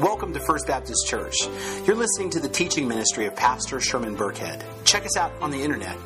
[0.00, 1.34] Welcome to First Baptist Church.
[1.84, 4.62] You're listening to the teaching ministry of Pastor Sherman Burkhead.
[4.84, 5.96] Check us out on the internet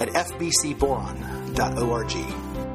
[0.00, 2.67] at fbcboron.org.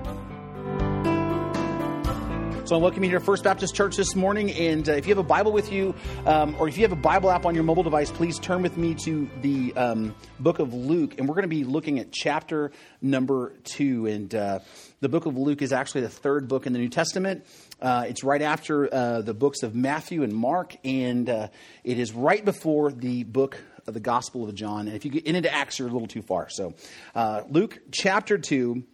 [2.66, 4.50] So I welcome you here to First Baptist Church this morning.
[4.54, 5.94] And uh, if you have a Bible with you,
[6.26, 8.78] um, or if you have a Bible app on your mobile device, please turn with
[8.78, 11.16] me to the um, book of Luke.
[11.18, 12.72] And we're going to be looking at chapter
[13.02, 14.06] number two.
[14.06, 14.60] And uh,
[15.02, 17.46] the book of Luke is actually the third book in the New Testament.
[17.82, 21.50] Uh, it's right after uh, the books of Matthew and Mark, and uh,
[21.84, 23.58] it is right before the book
[23.88, 24.88] of the Gospel of John.
[24.88, 26.48] And if you get into Acts, you're a little too far.
[26.50, 26.76] So,
[27.14, 28.86] uh, Luke chapter 2,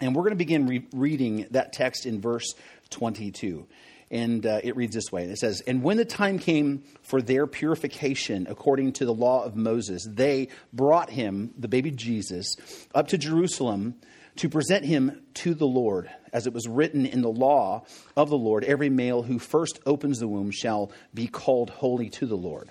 [0.00, 2.54] and we're going to begin re- reading that text in verse
[2.90, 3.66] 22.
[4.10, 7.46] And uh, it reads this way It says, And when the time came for their
[7.46, 12.54] purification according to the law of Moses, they brought him, the baby Jesus,
[12.94, 13.96] up to Jerusalem
[14.36, 17.84] to present him to the Lord, as it was written in the law
[18.16, 22.26] of the Lord every male who first opens the womb shall be called holy to
[22.26, 22.70] the Lord.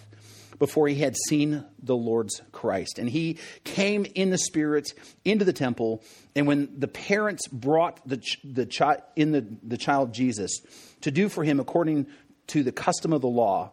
[0.61, 2.99] before he had seen the Lord's Christ.
[2.99, 4.93] And he came in the Spirit
[5.25, 6.03] into the temple,
[6.35, 10.61] and when the parents brought the, the child in the, the child Jesus
[11.01, 12.05] to do for him according
[12.45, 13.71] to the custom of the law,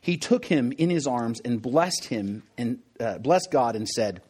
[0.00, 4.22] he took him in his arms and blessed him and uh, blessed God and said,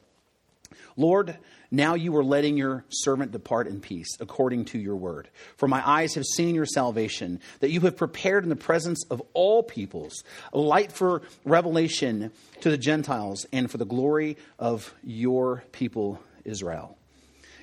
[0.96, 1.38] Lord,
[1.70, 5.28] now you are letting your servant depart in peace, according to your word.
[5.56, 9.22] For my eyes have seen your salvation, that you have prepared in the presence of
[9.34, 15.62] all peoples a light for revelation to the Gentiles and for the glory of your
[15.72, 16.96] people Israel.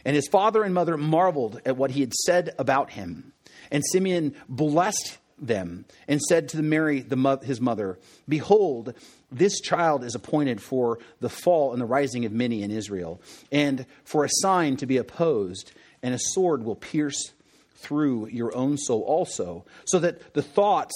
[0.05, 3.33] And his father and mother marveled at what he had said about him.
[3.71, 7.99] And Simeon blessed them and said to Mary, the, his mother,
[8.29, 8.93] Behold,
[9.37, 13.85] this child is appointed for the fall and the rising of many in Israel, and
[14.03, 17.31] for a sign to be opposed, and a sword will pierce
[17.75, 20.95] through your own soul also, so that the thoughts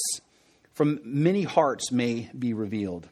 [0.74, 3.08] from many hearts may be revealed.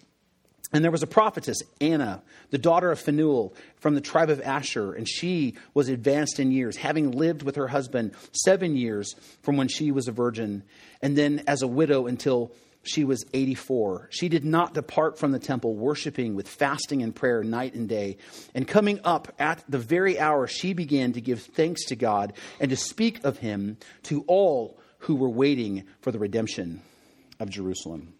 [0.73, 4.93] And there was a prophetess, Anna, the daughter of Phanuel from the tribe of Asher,
[4.93, 9.69] and she was advanced in years, having lived with her husband seven years from when
[9.69, 10.63] she was a virgin,
[11.01, 12.51] and then as a widow until
[12.87, 14.09] she was 84.
[14.11, 18.17] She did not depart from the temple, worshiping with fasting and prayer night and day.
[18.55, 22.69] And coming up at the very hour, she began to give thanks to God and
[22.69, 26.81] to speak of him to all who were waiting for the redemption
[27.39, 28.13] of Jerusalem.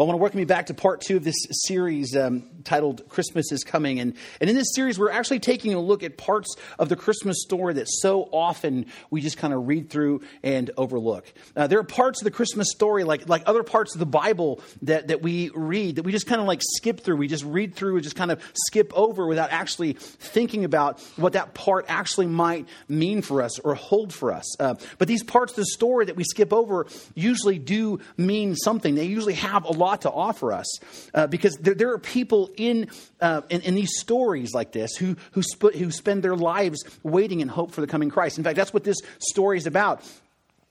[0.00, 3.06] Well, I want to welcome you back to part two of this series um, titled
[3.10, 4.00] Christmas is Coming.
[4.00, 7.42] And, and in this series, we're actually taking a look at parts of the Christmas
[7.42, 11.30] story that so often we just kind of read through and overlook.
[11.54, 14.62] Uh, there are parts of the Christmas story, like, like other parts of the Bible,
[14.80, 17.16] that, that we read that we just kind of like skip through.
[17.16, 21.34] We just read through and just kind of skip over without actually thinking about what
[21.34, 24.58] that part actually might mean for us or hold for us.
[24.58, 28.94] Uh, but these parts of the story that we skip over usually do mean something,
[28.94, 30.80] they usually have a lot lot to offer us
[31.14, 32.88] uh, because there, there, are people in,
[33.20, 37.40] uh, in, in, these stories like this who, who, sp- who spend their lives waiting
[37.40, 38.38] in hope for the coming Christ.
[38.38, 40.02] In fact, that's what this story is about.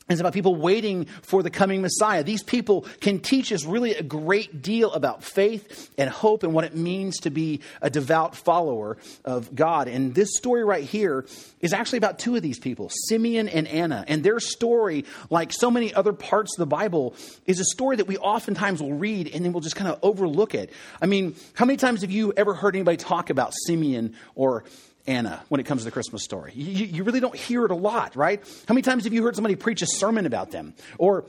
[0.09, 2.24] It's about people waiting for the coming Messiah.
[2.24, 6.64] These people can teach us really a great deal about faith and hope and what
[6.64, 9.88] it means to be a devout follower of God.
[9.88, 11.28] And this story right here
[11.62, 14.03] is actually about two of these people, Simeon and Anna.
[14.08, 17.14] And their story, like so many other parts of the Bible,
[17.46, 20.56] is a story that we oftentimes will read and then we'll just kind of overlook
[20.56, 20.72] it.
[21.00, 24.64] I mean, how many times have you ever heard anybody talk about Simeon or
[25.09, 26.52] Anna when it comes to the Christmas story.
[26.53, 28.42] You, you, really don't hear it a lot, right?
[28.68, 30.75] How many times have you heard somebody preach a sermon about them?
[31.00, 31.25] Or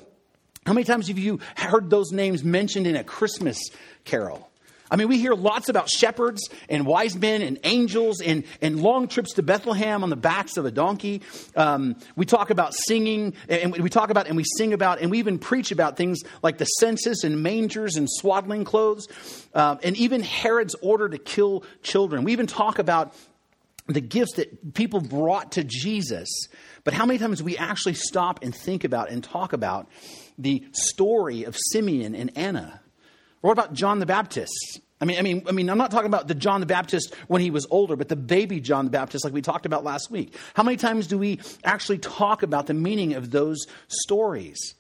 [0.66, 3.58] how many times have you heard those names mentioned in a Christmas
[4.04, 4.50] carol?
[4.90, 9.06] I mean, we hear lots about shepherds and wise men and angels and, and long
[9.06, 11.22] trips to Bethlehem on the backs of a donkey.
[11.54, 15.20] Um, we talk about singing, and we talk about and we sing about, and we
[15.20, 19.06] even preach about things like the census and mangers and swaddling clothes,
[19.54, 22.24] uh, and even Herod's order to kill children.
[22.24, 23.14] We even talk about
[23.86, 26.28] the gifts that people brought to Jesus.
[26.84, 29.88] But how many times do we actually stop and think about and talk about
[30.38, 32.80] the story of Simeon and Anna?
[33.42, 34.80] Or what about John the Baptist?
[35.00, 37.40] I mean, I mean, I mean, I'm not talking about the John the Baptist when
[37.40, 40.36] he was older, but the baby John the Baptist, like we talked about last week.
[40.54, 44.74] How many times do we actually talk about the meaning of those stories?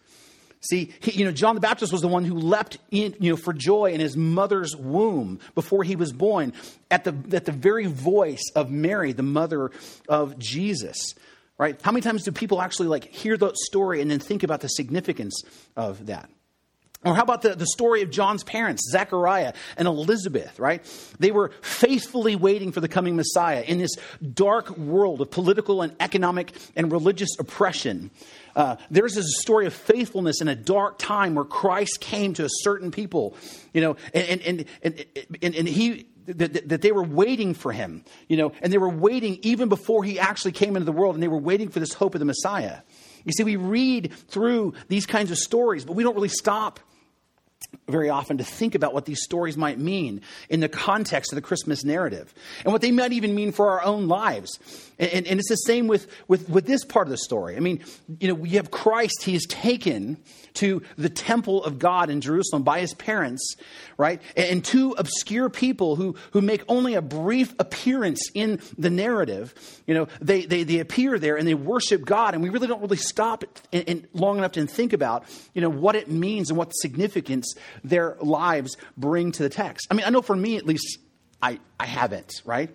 [0.60, 3.36] See, he, you know, John the Baptist was the one who leapt in, you know,
[3.36, 6.52] for joy in his mother's womb before he was born
[6.90, 9.70] at the, at the very voice of Mary, the mother
[10.08, 11.14] of Jesus.
[11.56, 11.80] Right?
[11.80, 14.68] How many times do people actually like hear the story and then think about the
[14.68, 15.42] significance
[15.76, 16.28] of that?
[17.02, 20.84] Or how about the, the story of John's parents, Zechariah and Elizabeth, right?
[21.18, 23.92] They were faithfully waiting for the coming Messiah in this
[24.34, 28.10] dark world of political and economic and religious oppression.
[28.54, 32.50] Uh, there's a story of faithfulness in a dark time where Christ came to a
[32.50, 33.34] certain people,
[33.72, 35.06] you know, and, and, and,
[35.40, 38.90] and, and he, that, that, they were waiting for him, you know, and they were
[38.90, 41.94] waiting even before he actually came into the world, and they were waiting for this
[41.94, 42.80] hope of the Messiah.
[43.24, 46.78] You see, we read through these kinds of stories, but we don't really stop
[47.88, 51.42] very often to think about what these stories might mean in the context of the
[51.42, 52.32] Christmas narrative
[52.64, 54.58] and what they might even mean for our own lives.
[55.00, 57.56] And, and, and, it's the same with, with, with this part of the story.
[57.56, 57.82] I mean,
[58.20, 60.18] you know, we have Christ, he is taken
[60.54, 63.56] to the temple of God in Jerusalem by his parents,
[63.96, 64.20] right?
[64.36, 69.54] And two obscure people who, who make only a brief appearance in the narrative,
[69.86, 72.34] you know, they, they, they appear there and they worship God.
[72.34, 73.44] And we really don't really stop
[74.12, 75.24] long enough to think about,
[75.54, 79.86] you know, what it means and what significance their lives bring to the text.
[79.90, 80.98] I mean, I know for me at least,
[81.42, 82.74] I, I haven't, right?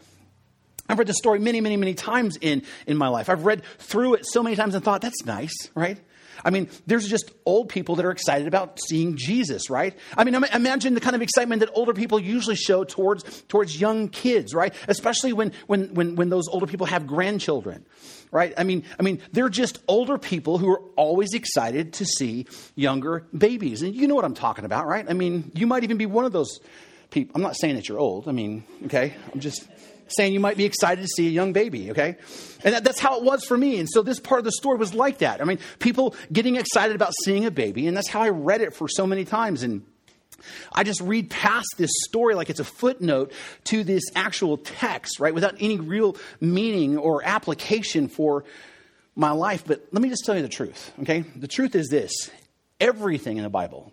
[0.88, 3.30] I've read the story many, many, many times in, in my life.
[3.30, 6.00] I've read through it so many times and thought, that's nice, right?
[6.44, 9.98] I mean, there's just old people that are excited about seeing Jesus, right?
[10.18, 14.10] I mean, imagine the kind of excitement that older people usually show towards, towards young
[14.10, 14.74] kids, right?
[14.88, 17.86] Especially when, when, when, when those older people have grandchildren,
[18.32, 18.54] right?
[18.58, 23.26] I mean, I mean, they're just older people who are always excited to see younger
[23.36, 23.82] babies.
[23.82, 25.06] And you know what I'm talking about, right?
[25.10, 26.60] I mean, you might even be one of those
[27.10, 27.32] people.
[27.36, 28.28] I'm not saying that you're old.
[28.28, 29.16] I mean, okay?
[29.34, 29.68] I'm just
[30.08, 32.16] saying you might be excited to see a young baby, okay?
[32.64, 33.80] And that, that's how it was for me.
[33.80, 35.42] And so this part of the story was like that.
[35.42, 38.74] I mean, people getting excited about seeing a baby, and that's how I read it
[38.74, 39.64] for so many times.
[39.64, 39.84] And
[40.74, 43.32] I just read past this story like it's a footnote
[43.66, 45.34] to this actual text, right?
[45.34, 48.44] Without any real meaning or application for
[49.16, 49.64] my life.
[49.66, 51.22] But let me just tell you the truth, okay?
[51.36, 52.30] The truth is this
[52.80, 53.92] everything in the Bible,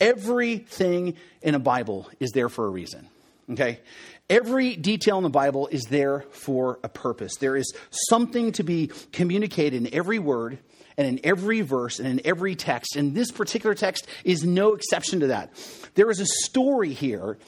[0.00, 3.08] everything in a Bible is there for a reason,
[3.50, 3.80] okay?
[4.28, 7.36] Every detail in the Bible is there for a purpose.
[7.36, 7.72] There is
[8.08, 10.58] something to be communicated in every word
[10.96, 12.96] and in every verse and in every text.
[12.96, 15.52] And this particular text is no exception to that.
[15.94, 17.38] There is a story here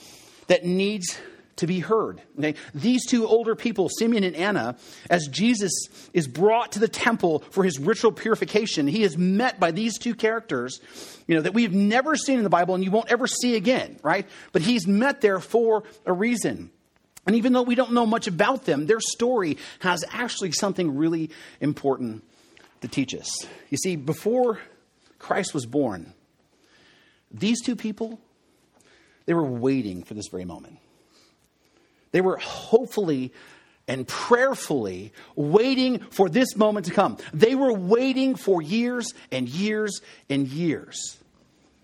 [0.46, 1.19] that needs
[1.58, 2.20] to be heard.
[2.38, 2.55] Okay?
[2.75, 4.76] These two older people, Simeon and Anna,
[5.10, 5.72] as Jesus
[6.12, 10.14] is brought to the temple for his ritual purification, he is met by these two
[10.14, 10.81] characters,
[11.26, 13.99] you know, that we've never seen in the Bible and you won't ever see again,
[14.02, 14.26] right?
[14.52, 16.70] But he's met there for a reason.
[17.26, 21.31] And even though we don't know much about them, their story has actually something really
[21.60, 22.25] important
[22.81, 23.46] to teach us.
[23.69, 24.60] You see, before
[25.19, 26.14] Christ was born,
[27.31, 28.19] these two people,
[29.26, 30.78] they were waiting for this very moment.
[32.12, 33.32] They were hopefully
[33.88, 37.16] and prayerfully waiting for this moment to come.
[37.32, 41.16] They were waiting for years and years and years.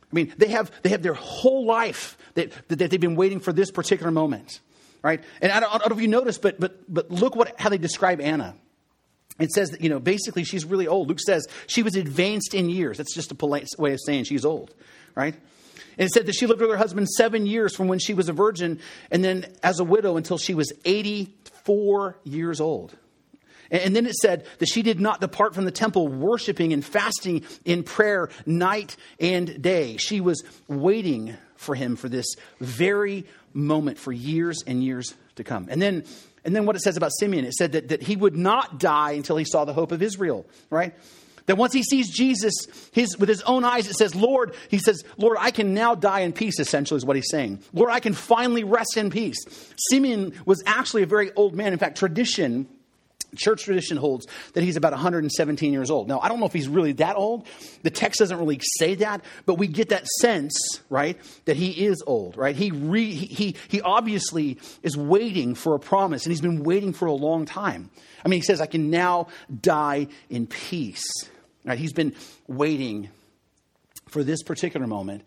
[0.03, 3.53] I mean, they have, they have their whole life that, that they've been waiting for
[3.53, 4.61] this particular moment,
[5.03, 5.25] right?
[5.41, 7.71] And I don't, I don't know if you noticed, but, but, but look what, how
[7.71, 8.55] they describe Anna.
[9.41, 11.09] It says that, you know, basically she's really old.
[11.09, 12.99] Luke says she was advanced in years.
[12.99, 14.73] That's just a polite way of saying she's old,
[15.17, 15.35] right?
[15.99, 18.29] And it said that she lived with her husband seven years from when she was
[18.29, 22.97] a virgin and then as a widow until she was 84 years old.
[23.71, 27.45] And then it said that she did not depart from the temple, worshiping and fasting
[27.65, 29.97] in prayer night and day.
[29.97, 32.27] She was waiting for him for this
[32.61, 35.69] very moment for years and years to come.
[35.71, 36.05] And then,
[36.45, 39.13] and then what it says about Simeon, it said that, that he would not die
[39.13, 40.95] until he saw the hope of Israel, right?
[41.47, 42.55] That once he sees Jesus
[42.93, 46.21] his, with his own eyes, it says, Lord, he says, Lord, I can now die
[46.21, 47.61] in peace, essentially, is what he's saying.
[47.73, 49.37] Lord, I can finally rest in peace.
[49.91, 51.75] Simeon was actually a very old man.
[51.75, 52.67] In fact, tradition,
[53.37, 56.09] church tradition holds that he's about 117 years old.
[56.09, 57.47] Now, I don't know if he's really that old.
[57.83, 60.57] The text doesn't really say that, but we get that sense,
[60.89, 62.57] right, that he is old, right?
[62.57, 67.05] He, re, he, he obviously is waiting for a promise, and he's been waiting for
[67.05, 67.91] a long time.
[68.25, 69.29] I mean, he says, I can now
[69.61, 71.05] die in peace.
[71.65, 71.79] Right?
[71.79, 72.15] He's been
[72.47, 73.11] waiting
[74.09, 75.25] for this particular moment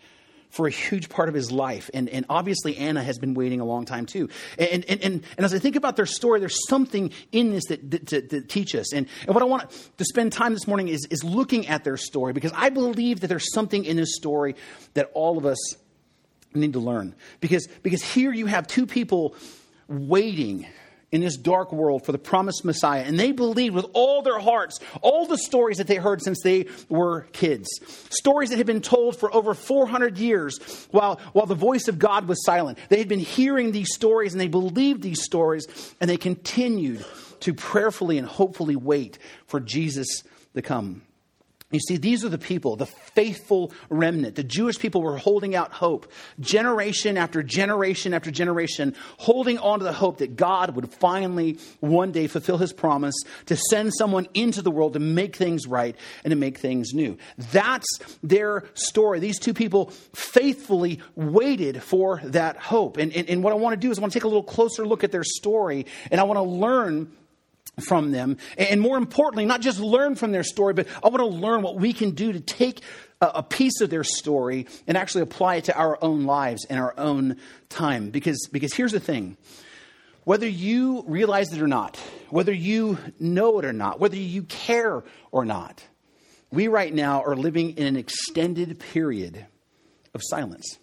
[0.49, 1.89] for a huge part of his life.
[1.93, 4.29] And, and obviously, Anna has been waiting a long time too.
[4.57, 7.91] And, and, and, and as I think about their story, there's something in this that,
[7.91, 8.93] that, that, that teach us.
[8.93, 11.97] And, and what I want to spend time this morning is, is looking at their
[11.97, 14.55] story because I believe that there's something in this story
[14.93, 15.75] that all of us
[16.53, 17.13] need to learn.
[17.41, 19.35] Because, because here you have two people
[19.87, 20.65] waiting
[21.11, 23.03] in this dark world for the promised Messiah.
[23.03, 26.67] And they believed with all their hearts all the stories that they heard since they
[26.89, 27.67] were kids.
[28.09, 32.27] Stories that had been told for over 400 years while, while the voice of God
[32.27, 32.77] was silent.
[32.89, 35.65] They had been hearing these stories and they believed these stories
[36.01, 37.05] and they continued
[37.41, 40.23] to prayerfully and hopefully wait for Jesus
[40.55, 41.03] to come.
[41.69, 44.35] You see, these are the people, the faithful remnant.
[44.35, 46.09] The Jewish people were holding out hope,
[46.39, 52.13] generation after generation after generation, holding on to the hope that God would finally one
[52.13, 53.15] day fulfill his promise
[53.47, 57.17] to send someone into the world to make things right and to make things new.
[57.51, 57.89] That's
[58.23, 59.19] their story.
[59.19, 62.95] These two people faithfully waited for that hope.
[62.95, 64.41] And, and, and what I want to do is I want to take a little
[64.41, 67.11] closer look at their story, and I want to learn
[67.85, 68.37] from them.
[68.57, 71.75] And more importantly, not just learn from their story, but I want to learn what
[71.75, 72.81] we can do to take
[73.21, 76.93] a piece of their story and actually apply it to our own lives and our
[76.97, 77.37] own
[77.69, 78.09] time.
[78.09, 79.37] Because, because here's the thing
[80.23, 81.95] whether you realize it or not,
[82.29, 85.81] whether you know it or not, whether you care or not,
[86.51, 89.45] we right now are living in an extended period
[90.13, 90.79] of silence.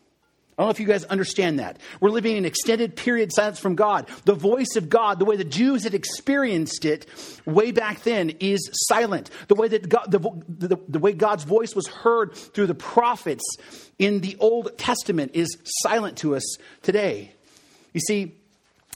[0.56, 1.80] I don't know if you guys understand that.
[2.00, 4.08] We're living in an extended period silence from God.
[4.24, 7.06] The voice of God, the way the Jews had experienced it
[7.44, 9.30] way back then, is silent.
[9.48, 13.42] The way that God, the, the, the way God's voice was heard through the prophets
[13.98, 15.48] in the Old Testament is
[15.82, 17.32] silent to us today.
[17.92, 18.36] You see,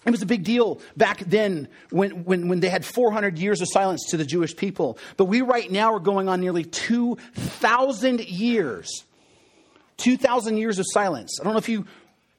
[0.07, 3.69] it was a big deal back then when, when, when they had 400 years of
[3.69, 4.97] silence to the Jewish people.
[5.17, 9.05] But we right now are going on nearly 2,000 years
[9.99, 11.39] 2,000 years of silence.
[11.41, 11.87] I don't know if you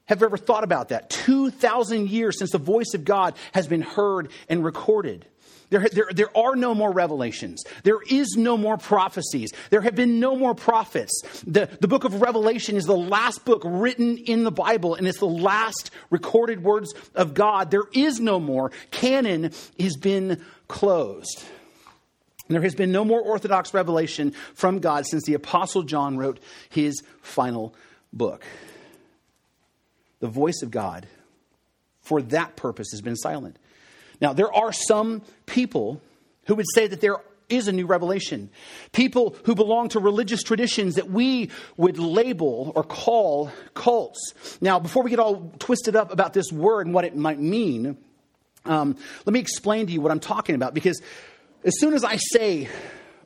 [0.06, 1.10] have ever thought about that.
[1.12, 5.26] 2,000 years since the voice of God has been heard and recorded.
[5.70, 7.64] There, there, there are no more revelations.
[7.84, 9.52] There is no more prophecies.
[9.70, 11.12] There have been no more prophets.
[11.46, 15.20] The, the book of Revelation is the last book written in the Bible, and it's
[15.20, 17.70] the last recorded words of God.
[17.70, 18.72] There is no more.
[18.90, 21.44] Canon has been closed.
[22.50, 26.40] There has been no more orthodox revelation from God since the Apostle John wrote
[26.70, 27.76] his final
[28.12, 28.44] book.
[30.20, 31.08] The voice of God,
[32.02, 33.58] for that purpose, has been silent.
[34.20, 36.02] Now, there are some people
[36.46, 37.18] who would say that there
[37.50, 38.50] is a new revelation.
[38.92, 44.34] People who belong to religious traditions that we would label or call cults.
[44.60, 47.98] Now, before we get all twisted up about this word and what it might mean,
[48.66, 51.02] um, let me explain to you what I'm talking about because
[51.64, 52.70] as soon as I say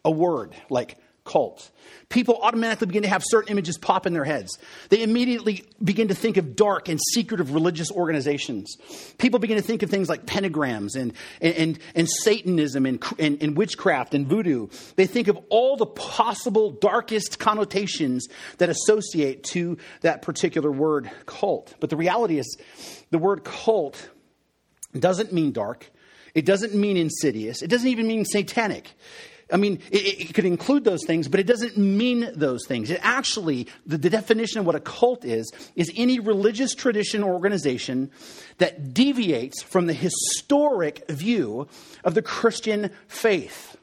[0.03, 1.71] a word like cult,
[2.09, 4.57] people automatically begin to have certain images pop in their heads.
[4.89, 8.75] They immediately begin to think of dark and secretive religious organizations.
[9.17, 13.57] People begin to think of things like pentagrams and, and, and Satanism and, and, and
[13.57, 14.67] witchcraft and voodoo.
[14.95, 21.73] They think of all the possible darkest connotations that associate to that particular word cult.
[21.79, 22.57] But the reality is,
[23.11, 24.09] the word cult
[24.97, 25.89] doesn't mean dark.
[26.35, 27.61] It doesn't mean insidious.
[27.61, 28.91] It doesn't even mean satanic.
[29.51, 32.89] I mean, it, it, could include those things, but it doesn't mean those things.
[32.89, 37.33] It actually, the, the, definition of what a cult is, is any religious tradition or
[37.33, 38.09] organization
[38.57, 41.67] that deviates from the historic view
[42.03, 43.77] of the Christian faith.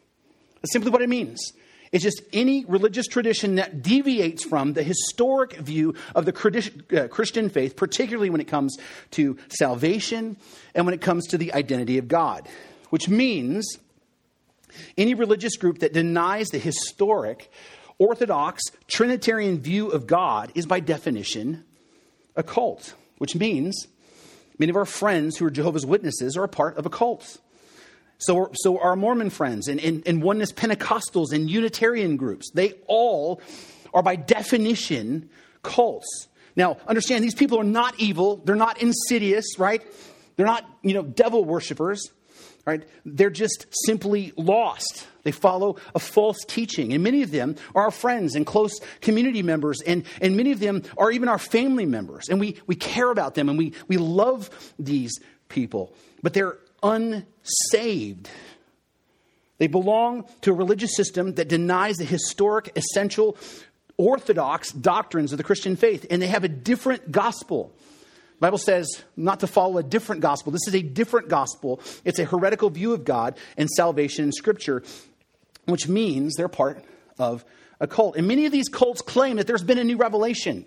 [0.60, 1.52] That's simply what it means.
[1.92, 6.32] It's just any religious tradition that deviates from the historic view of the
[6.96, 8.76] uh, Christian faith, particularly when it comes
[9.12, 10.36] to salvation
[10.74, 12.48] and when it comes to the identity of God,
[12.90, 13.76] which means
[14.96, 17.50] any religious group that denies the historic,
[17.98, 21.64] orthodox, Trinitarian view of God is by definition
[22.36, 23.88] a cult, which means
[24.58, 27.38] many of our friends who are Jehovah's Witnesses are a part of a cult.
[28.20, 33.40] So, so our Mormon friends and, and, and Oneness Pentecostals and Unitarian groups, they all
[33.92, 35.30] are by definition
[35.62, 36.28] cults.
[36.54, 39.82] Now, understand these people are not evil, they're not insidious, right?
[40.36, 42.10] They're not, you know, devil worshippers,
[42.66, 42.86] right?
[43.04, 45.06] They're just simply lost.
[45.22, 46.92] They follow a false teaching.
[46.92, 50.60] And many of them are our friends and close community members, and, and many of
[50.60, 52.28] them are even our family members.
[52.28, 55.94] And we, we care about them and we, we love these people.
[56.22, 58.28] But they're unsaved.
[59.58, 63.36] They belong to a religious system that denies the historic, essential,
[63.98, 67.72] orthodox doctrines of the Christian faith, and they have a different gospel.
[68.40, 70.50] The Bible says not to follow a different gospel.
[70.50, 71.80] This is a different gospel.
[72.06, 74.82] It's a heretical view of God and salvation in Scripture,
[75.66, 76.82] which means they're part
[77.18, 77.44] of
[77.80, 78.16] a cult.
[78.16, 80.64] And many of these cults claim that there's been a new revelation.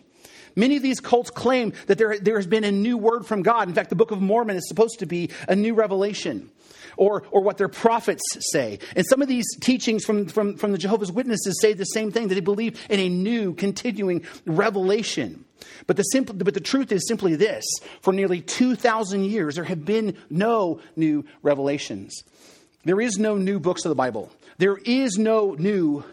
[0.55, 3.67] Many of these cults claim that there, there has been a new word from God.
[3.67, 6.49] In fact, the Book of Mormon is supposed to be a new revelation.
[6.95, 8.77] Or, or what their prophets say.
[8.95, 12.27] And some of these teachings from, from, from the Jehovah's Witnesses say the same thing,
[12.27, 15.43] that they believe in a new, continuing revelation.
[15.87, 17.65] But the, simple, but the truth is simply this
[18.01, 22.23] for nearly 2,000 years, there have been no new revelations.
[22.85, 24.31] There is no new books of the Bible.
[24.57, 26.03] There is no new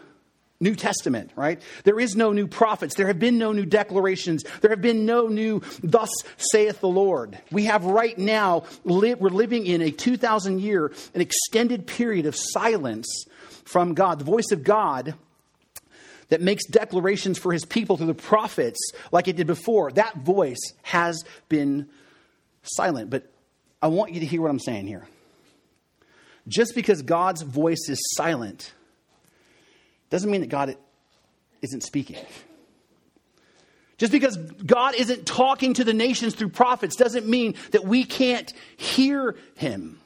[0.61, 1.59] New Testament, right?
[1.83, 2.95] There is no new prophets.
[2.95, 4.43] There have been no new declarations.
[4.61, 7.37] There have been no new, thus saith the Lord.
[7.51, 13.25] We have right now, we're living in a 2,000 year, an extended period of silence
[13.65, 14.19] from God.
[14.19, 15.15] The voice of God
[16.29, 18.79] that makes declarations for his people through the prophets
[19.11, 21.89] like it did before, that voice has been
[22.63, 23.09] silent.
[23.09, 23.29] But
[23.81, 25.07] I want you to hear what I'm saying here.
[26.47, 28.73] Just because God's voice is silent
[30.11, 30.75] doesn't mean that God
[31.61, 32.17] isn't speaking.
[33.97, 38.51] Just because God isn't talking to the nations through prophets doesn't mean that we can't
[38.77, 39.99] hear him.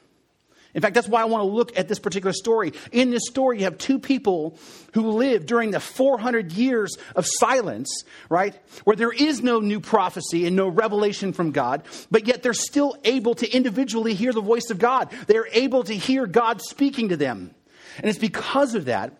[0.74, 2.74] In fact, that's why I want to look at this particular story.
[2.92, 4.58] In this story, you have two people
[4.92, 8.54] who live during the 400 years of silence, right?
[8.84, 12.94] Where there is no new prophecy and no revelation from God, but yet they're still
[13.04, 15.10] able to individually hear the voice of God.
[15.26, 17.54] They're able to hear God speaking to them.
[17.96, 19.14] And it's because of that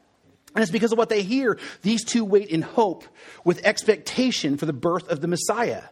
[0.56, 1.58] and it's because of what they hear.
[1.82, 3.04] These two wait in hope
[3.44, 5.82] with expectation for the birth of the Messiah.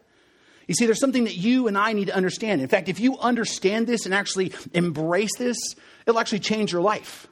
[0.66, 2.62] You see, there's something that you and I need to understand.
[2.62, 5.58] In fact, if you understand this and actually embrace this,
[6.06, 7.26] it'll actually change your life.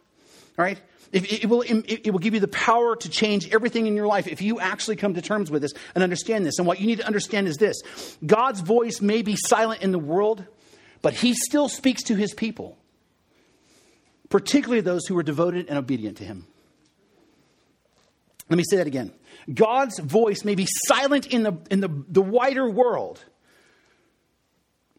[0.58, 0.78] All right?
[1.10, 4.42] It, will, it, will give you the power to change everything in your life if
[4.42, 6.58] you actually come to terms with this and understand this.
[6.58, 7.80] And what you need to understand is this
[8.24, 10.44] God's voice may be silent in the world,
[11.00, 12.76] but he still speaks to his people,
[14.28, 16.46] particularly those who are devoted and obedient to him.
[18.52, 19.14] Let me say that again.
[19.54, 23.25] God's voice may be silent in the, in the, the wider world.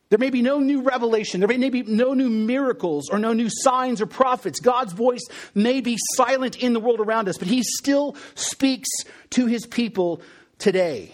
[0.10, 1.40] There may be no new revelation.
[1.40, 4.60] There may be no new miracles or no new signs or prophets.
[4.60, 5.22] God's voice
[5.54, 8.90] may be silent in the world around us, but He still speaks
[9.30, 10.24] to His people
[10.58, 11.12] today,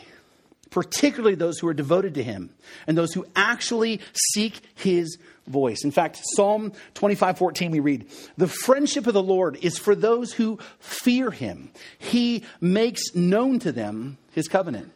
[0.70, 2.52] particularly those who are devoted to Him
[2.88, 5.18] and those who actually seek His
[5.50, 5.84] voice.
[5.84, 10.32] In fact, Psalm 25 14, we read, The friendship of the Lord is for those
[10.32, 11.72] who fear him.
[11.98, 14.92] He makes known to them his covenant.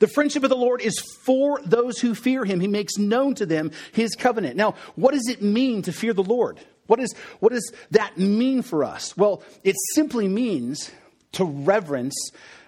[0.00, 2.58] The friendship of the Lord is for those who fear him.
[2.58, 4.56] He makes known to them his covenant.
[4.56, 6.58] Now, what does it mean to fear the Lord?
[6.88, 9.16] What, is, what does that mean for us?
[9.16, 10.90] Well, it simply means
[11.32, 12.14] to reverence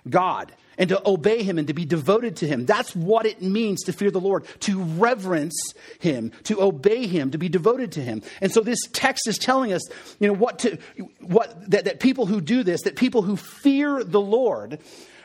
[0.09, 2.66] God and to obey him and to be devoted to him.
[2.66, 7.38] That's what it means to fear the Lord, to reverence him, to obey him, to
[7.38, 8.22] be devoted to him.
[8.40, 9.82] And so this text is telling us,
[10.20, 10.78] you know, what to
[11.20, 14.78] what that, that people who do this, that people who fear the Lord,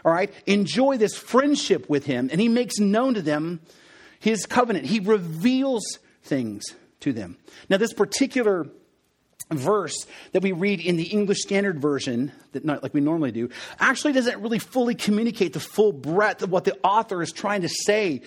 [0.06, 3.60] all right, enjoy this friendship with him, and he makes known to them
[4.20, 4.86] his covenant.
[4.86, 5.84] He reveals
[6.24, 6.64] things
[7.02, 7.38] to them.
[7.70, 8.68] Now, this particular
[9.52, 13.50] verse that we read in the English Standard Version, that not like we normally do,
[13.80, 17.70] actually doesn't really fully communicate the full breadth of what the author is trying to
[17.70, 18.22] say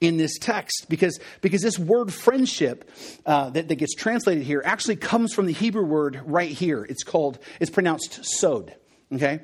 [0.00, 0.86] in this text.
[0.88, 2.88] Because, because this word friendship
[3.26, 6.84] uh, that, that gets translated here actually comes from the Hebrew word right here.
[6.84, 8.74] It's called, it's pronounced sod.
[9.10, 9.40] Okay?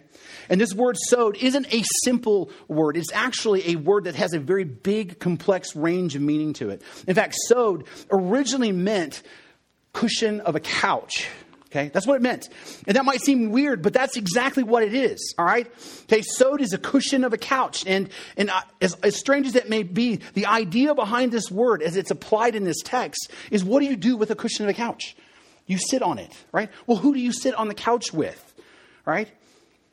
[0.50, 2.96] And this word sod isn't a simple word.
[2.96, 6.82] It's actually a word that has a very big, complex range of meaning to it.
[7.06, 9.22] In fact, sod originally meant
[9.94, 11.28] cushion of a couch.
[11.74, 12.48] Okay, that's what it meant.
[12.86, 15.34] And that might seem weird, but that's exactly what it is.
[15.36, 15.66] All right.
[16.04, 19.56] Okay, sod is a cushion of a couch, and and uh, as, as strange as
[19.56, 23.64] it may be, the idea behind this word, as it's applied in this text, is
[23.64, 25.16] what do you do with a cushion of a couch?
[25.66, 26.70] You sit on it, right?
[26.86, 28.54] Well, who do you sit on the couch with?
[29.04, 29.28] Right?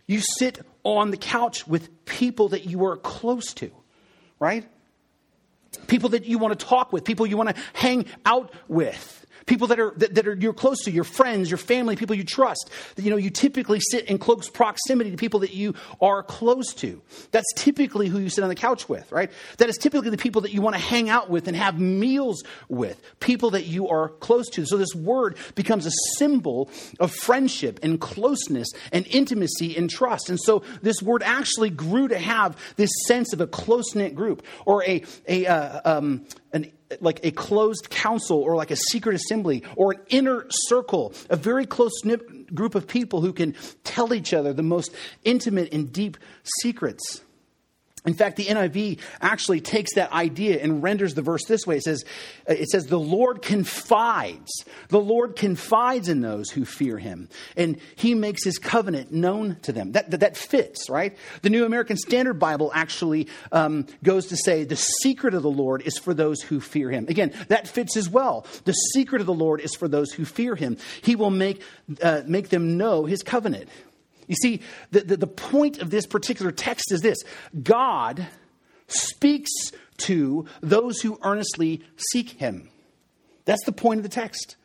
[0.06, 3.72] You sit on the couch with people that you are close to,
[4.40, 4.68] right?
[5.88, 9.22] People that you want to talk with, people you want to hang out with.
[9.46, 12.24] People that are that, that, are you're close to your friends your family people you
[12.24, 12.70] trust.
[12.96, 17.02] You know you typically sit in close proximity to people that you are close to.
[17.32, 19.32] That's typically who you sit on the couch with right?
[19.58, 22.44] That is typically the people that you want to hang out with and have meals
[22.70, 23.02] with.
[23.20, 24.66] People that you are close to.
[24.66, 30.30] So this word becomes a symbol of friendship and closeness and intimacy and trust.
[30.30, 34.84] And so this word actually grew to have this sense of a close-knit group or
[34.84, 39.94] a, a uh, um, an like a closed council or like a secret assembly or
[39.94, 44.52] an inner circle, a very close knit group of people who can tell each other
[44.54, 44.94] the most
[45.24, 46.18] intimate and deep
[46.62, 47.22] secrets.
[48.04, 51.78] In fact, the NIV actually takes that idea and renders the verse this way.
[51.78, 52.04] It says,
[52.48, 54.52] it says, the Lord confides.
[54.88, 59.72] The Lord confides in those who fear him, and he makes his covenant known to
[59.72, 59.92] them.
[59.92, 61.16] That, that, that fits, right?
[61.44, 65.84] The New American Standard Bible actually um, goes to say, the secret of the Lord
[65.84, 67.06] is for those who fear him.
[67.08, 68.48] Again, that fits as well.
[68.66, 70.78] The secret of the Lord is for those who fear him.
[71.04, 71.62] He will make,
[72.02, 73.70] uh, make them know his covenant.
[74.32, 77.22] You see, the, the, the point of this particular text is this
[77.62, 78.26] God
[78.88, 79.52] speaks
[79.98, 82.70] to those who earnestly seek him.
[83.44, 84.56] That's the point of the text.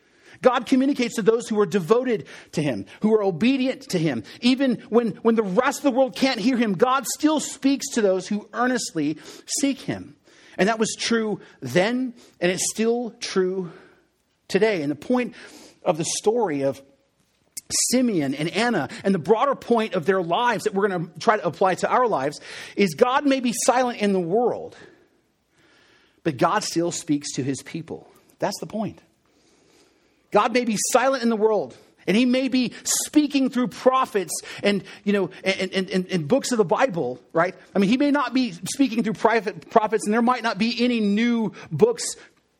[0.42, 4.22] God communicates to those who are devoted to Him, who are obedient to Him.
[4.40, 8.02] Even when, when the rest of the world can't hear Him, God still speaks to
[8.02, 10.14] those who earnestly seek Him.
[10.56, 13.72] And that was true then, and it's still true
[14.46, 14.82] today.
[14.82, 15.34] And the point
[15.82, 16.80] of the story of
[17.90, 21.36] Simeon and Anna, and the broader point of their lives that we're going to try
[21.36, 22.40] to apply to our lives
[22.76, 24.76] is God may be silent in the world,
[26.22, 28.08] but God still speaks to his people.
[28.38, 29.00] That's the point.
[30.30, 31.76] God may be silent in the world,
[32.06, 36.52] and he may be speaking through prophets and you know and, and, and, and, books
[36.52, 40.14] of the bible right i mean he may not be speaking through private prophets and
[40.14, 42.14] there might not be any new books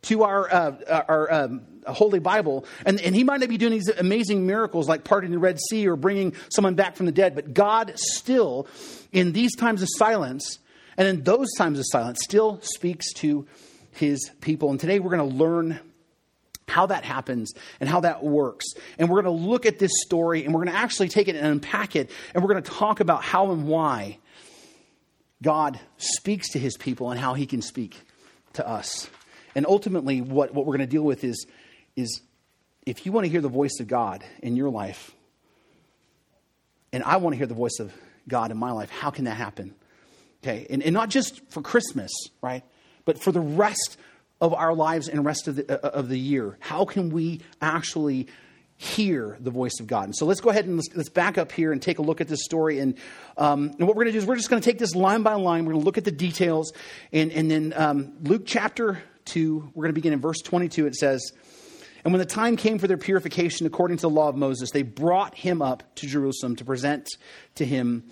[0.07, 2.65] to our, uh, our um, Holy Bible.
[2.85, 5.89] And, and he might not be doing these amazing miracles like parting the Red Sea
[5.89, 8.67] or bringing someone back from the dead, but God still,
[9.13, 10.59] in these times of silence,
[10.97, 13.47] and in those times of silence, still speaks to
[13.93, 14.71] his people.
[14.71, 15.81] And today we're going to learn
[16.69, 18.67] how that happens and how that works.
[18.99, 21.37] And we're going to look at this story and we're going to actually take it
[21.37, 24.19] and unpack it and we're going to talk about how and why
[25.43, 27.97] God speaks to his people and how he can speak
[28.55, 29.09] to us.
[29.55, 31.47] And ultimately, what, what we're going to deal with is,
[31.97, 32.21] is
[32.85, 35.13] if you want to hear the voice of God in your life,
[36.93, 37.93] and I want to hear the voice of
[38.29, 39.75] God in my life, how can that happen?
[40.43, 42.63] Okay, and, and not just for Christmas, right?
[43.05, 43.97] But for the rest
[44.41, 46.59] of our lives and rest of the, uh, of the year.
[46.61, 48.29] How can we actually
[48.77, 50.05] hear the voice of God.
[50.05, 52.21] And so let's go ahead and let's, let's, back up here and take a look
[52.21, 52.79] at this story.
[52.79, 52.95] And,
[53.39, 55.23] um, and what we're going to do is we're just going to take this line
[55.23, 55.65] by line.
[55.65, 56.73] We're going to look at the details.
[57.11, 60.87] And, and then um, Luke chapter 2, we're going to begin in verse 22.
[60.87, 61.33] It says,
[62.07, 64.85] And when the time came for their purification according to the law of Moses, they
[64.85, 67.09] brought him up to Jerusalem to present
[67.57, 68.05] to him,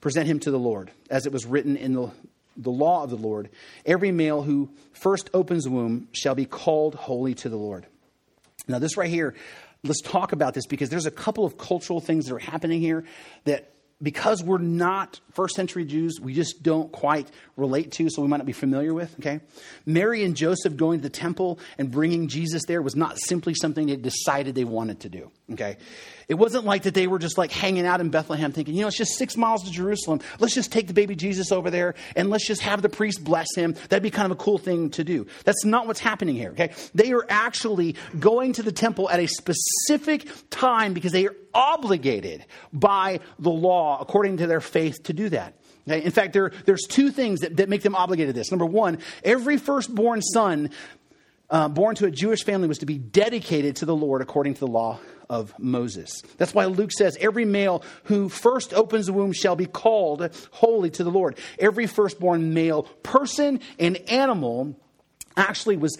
[0.00, 2.12] present him to the Lord, as it was written in the,
[2.56, 3.50] the law of the Lord.
[3.84, 7.86] Every male who first opens womb shall be called holy to the Lord.
[8.68, 9.34] Now, this right here,
[9.82, 13.04] let's talk about this because there's a couple of cultural things that are happening here
[13.46, 18.28] that because we're not first century Jews, we just don't quite relate to, so we
[18.28, 19.40] might not be familiar with, okay?
[19.86, 23.86] Mary and Joseph going to the temple and bringing Jesus there was not simply something
[23.86, 25.76] they decided they wanted to do, okay?
[26.28, 28.88] It wasn't like that they were just like hanging out in Bethlehem thinking, you know,
[28.88, 30.20] it's just six miles to Jerusalem.
[30.38, 33.48] Let's just take the baby Jesus over there and let's just have the priest bless
[33.56, 33.74] him.
[33.88, 35.26] That'd be kind of a cool thing to do.
[35.44, 36.72] That's not what's happening here, okay?
[36.94, 42.44] They are actually going to the temple at a specific time because they are obligated
[42.72, 45.54] by the law, according to their faith, to do that.
[45.86, 48.50] In fact, there, there's two things that, that make them obligated to this.
[48.50, 50.70] Number one, every firstborn son
[51.48, 54.60] uh, born to a Jewish family was to be dedicated to the Lord according to
[54.60, 56.22] the law of Moses.
[56.38, 60.90] That's why Luke says, Every male who first opens the womb shall be called holy
[60.90, 61.38] to the Lord.
[61.58, 64.78] Every firstborn male person and animal
[65.36, 65.96] actually was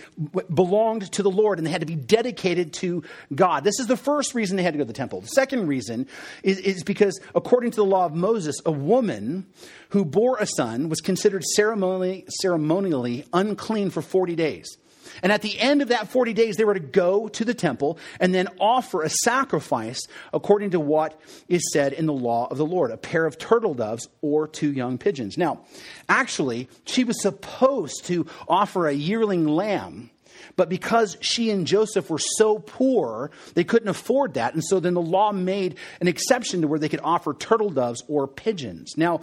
[0.53, 3.03] belonged to the Lord and they had to be dedicated to
[3.35, 3.64] God.
[3.64, 5.21] This is the first reason they had to go to the temple.
[5.21, 6.07] The second reason
[6.43, 9.47] is, is because according to the law of Moses, a woman
[9.90, 14.77] who bore a son was considered ceremonially, ceremonially unclean for 40 days.
[15.23, 17.99] And at the end of that 40 days, they were to go to the temple
[18.18, 20.01] and then offer a sacrifice
[20.33, 23.75] according to what is said in the law of the Lord a pair of turtle
[23.75, 25.37] doves or two young pigeons.
[25.37, 25.64] Now,
[26.09, 30.11] actually, she was supposed to offer a yearling lamb.
[30.57, 34.55] But because she and Joseph were so poor, they couldn't afford that.
[34.55, 38.03] And so then the law made an exception to where they could offer turtle doves
[38.09, 38.94] or pigeons.
[38.96, 39.20] Now,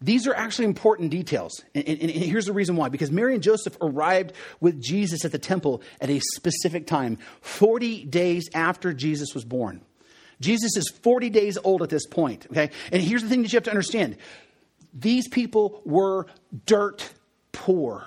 [0.00, 1.62] these are actually important details.
[1.74, 2.88] And, and, and, here's the reason why.
[2.88, 8.04] Because Mary and Joseph arrived with Jesus at the temple at a specific time, 40
[8.04, 9.82] days after Jesus was born.
[10.40, 12.70] Jesus is 40 days old at this point, okay?
[12.92, 14.16] And here's the thing that you have to understand
[14.94, 16.26] these people were
[16.66, 17.10] dirt
[17.52, 18.06] poor,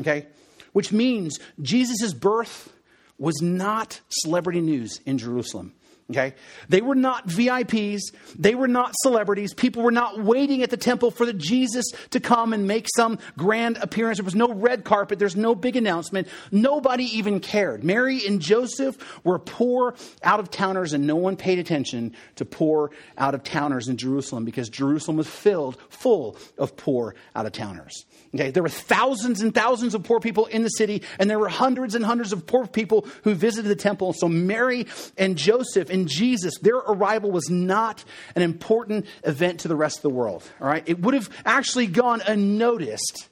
[0.00, 0.26] okay?
[0.72, 2.72] Which means Jesus' birth
[3.18, 5.74] was not celebrity news in Jerusalem.
[6.10, 6.34] Okay?
[6.68, 8.00] They were not VIPs.
[8.38, 9.54] They were not celebrities.
[9.54, 13.18] People were not waiting at the temple for the Jesus to come and make some
[13.36, 14.18] grand appearance.
[14.18, 15.18] There was no red carpet.
[15.18, 16.28] There's no big announcement.
[16.50, 17.84] Nobody even cared.
[17.84, 22.90] Mary and Joseph were poor out of towners, and no one paid attention to poor
[23.16, 28.04] out of towners in Jerusalem because Jerusalem was filled full of poor out of towners.
[28.32, 31.48] Okay, there were thousands and thousands of poor people in the city, and there were
[31.48, 34.12] hundreds and hundreds of poor people who visited the temple.
[34.12, 34.86] So Mary
[35.18, 38.04] and Joseph and Jesus, their arrival was not
[38.36, 40.44] an important event to the rest of the world.
[40.60, 43.28] All right, it would have actually gone unnoticed,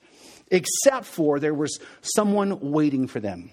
[0.50, 3.52] except for there was someone waiting for them.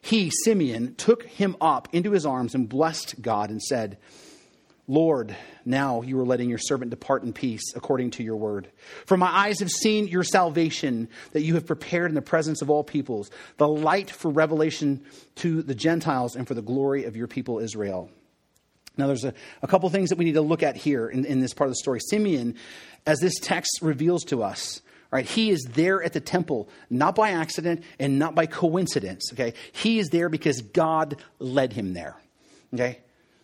[0.00, 3.98] he, Simeon, took him up into his arms and blessed God and said,
[4.90, 8.70] Lord, now you are letting your servant depart in peace according to your word.
[9.04, 12.70] For my eyes have seen your salvation that you have prepared in the presence of
[12.70, 15.04] all peoples, the light for revelation
[15.36, 18.10] to the Gentiles and for the glory of your people Israel.
[18.96, 21.40] Now, there's a, a couple things that we need to look at here in, in
[21.40, 22.00] this part of the story.
[22.00, 22.56] Simeon,
[23.06, 25.24] as this text reveals to us, Right?
[25.24, 29.32] He is there at the temple, not by accident and not by coincidence.
[29.32, 29.54] Okay?
[29.72, 32.16] He is there because God led him there.
[32.74, 32.98] Okay?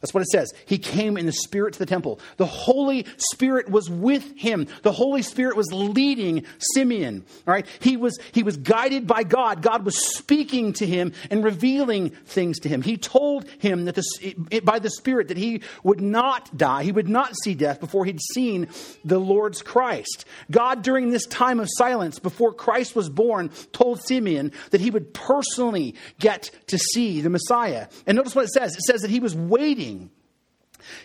[0.05, 0.53] That's what it says.
[0.67, 2.21] He came in the Spirit to the temple.
[2.37, 4.67] The Holy Spirit was with him.
[4.83, 7.25] The Holy Spirit was leading Simeon.
[7.49, 7.67] All right?
[7.81, 9.63] He was, he was guided by God.
[9.63, 12.83] God was speaking to him and revealing things to him.
[12.83, 17.09] He told him that the, by the Spirit that he would not die, he would
[17.09, 18.69] not see death before he'd seen
[19.07, 20.27] the Lord's Christ.
[20.51, 25.15] God, during this time of silence before Christ was born, told Simeon that he would
[25.15, 27.87] personally get to see the Messiah.
[28.07, 30.24] And notice what it says it says that he was waiting king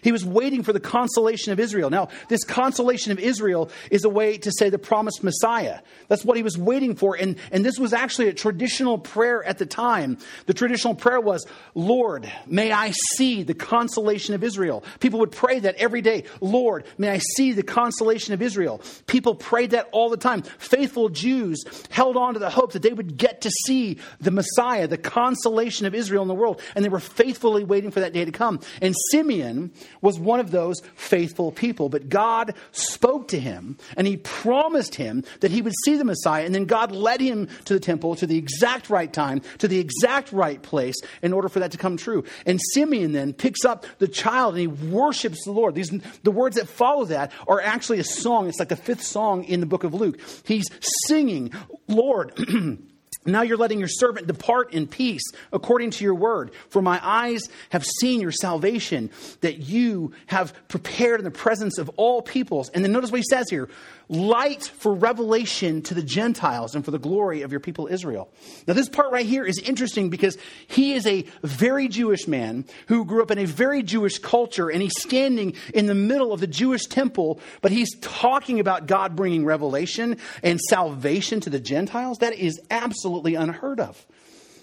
[0.02, 1.90] he was waiting for the consolation of Israel.
[1.90, 5.80] Now, this consolation of Israel is a way to say the promised Messiah.
[6.08, 7.16] That's what he was waiting for.
[7.16, 10.18] And, and this was actually a traditional prayer at the time.
[10.46, 14.84] The traditional prayer was, Lord, may I see the consolation of Israel.
[15.00, 16.24] People would pray that every day.
[16.42, 18.82] Lord, may I see the consolation of Israel.
[19.08, 20.42] People prayed that all the time.
[20.42, 24.88] Faithful Jews held on to the hope that they would get to see the Messiah,
[24.88, 26.62] the consolation of Israel in the world.
[26.76, 28.60] And they were faithfully waiting for that day to come.
[28.82, 29.69] And Simeon,
[30.02, 31.90] was one of those faithful people.
[31.90, 36.46] But God spoke to him and he promised him that he would see the Messiah.
[36.46, 39.80] And then God led him to the temple to the exact right time, to the
[39.80, 42.24] exact right place in order for that to come true.
[42.46, 45.76] And Simeon then picks up the child and he worships the Lord.
[45.76, 45.92] These,
[46.24, 48.48] the words that follow that are actually a song.
[48.48, 50.20] It's like the fifth song in the book of Luke.
[50.46, 50.66] He's
[51.08, 51.52] singing,
[51.88, 52.34] Lord,
[53.32, 56.52] Now you're letting your servant depart in peace according to your word.
[56.70, 59.10] For my eyes have seen your salvation
[59.42, 62.70] that you have prepared in the presence of all peoples.
[62.70, 63.70] And then notice what he says here
[64.10, 68.30] light for revelation to the Gentiles and for the glory of your people Israel.
[68.68, 70.38] Now, this part right here is interesting because
[70.68, 74.82] he is a very Jewish man who grew up in a very Jewish culture and
[74.82, 79.46] he's standing in the middle of the Jewish temple, but he's talking about God bringing
[79.46, 82.18] revelation and salvation to the Gentiles.
[82.18, 84.06] That is absolutely unheard of.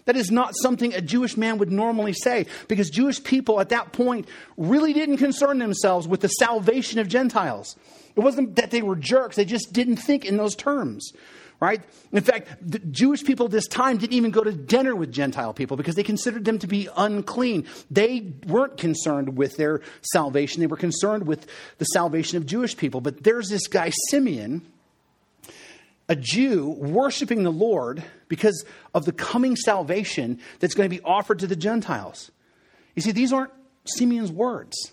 [0.06, 3.92] That is not something a Jewish man would normally say because Jewish people at that
[3.92, 7.76] point really didn't concern themselves with the salvation of Gentiles.
[8.14, 11.12] It wasn't that they were jerks, they just didn't think in those terms.
[11.58, 11.82] Right?
[12.12, 15.78] In fact, the Jewish people this time didn't even go to dinner with Gentile people
[15.78, 17.66] because they considered them to be unclean.
[17.90, 21.46] They weren't concerned with their salvation, they were concerned with
[21.78, 23.00] the salvation of Jewish people.
[23.00, 24.66] But there's this guy, Simeon,
[26.08, 28.64] a Jew worshiping the Lord because
[28.94, 32.30] of the coming salvation that's going to be offered to the Gentiles.
[32.94, 33.52] You see, these aren't
[33.84, 34.92] Simeon's words.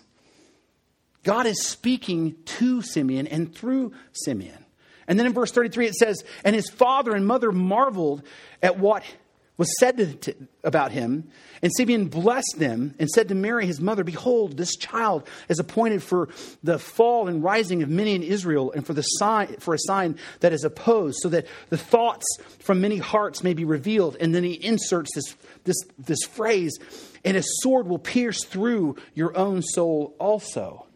[1.22, 4.64] God is speaking to Simeon and through Simeon.
[5.06, 8.22] And then in verse 33 it says, And his father and mother marveled
[8.62, 9.02] at what
[9.56, 11.28] was said to, about him.
[11.62, 16.02] And Simeon blessed them and said to Mary, his mother, Behold, this child is appointed
[16.02, 16.28] for
[16.62, 20.18] the fall and rising of many in Israel, and for, the sign, for a sign
[20.40, 22.26] that is opposed, so that the thoughts
[22.58, 24.16] from many hearts may be revealed.
[24.18, 26.76] And then he inserts this, this, this phrase,
[27.24, 30.86] and a sword will pierce through your own soul also.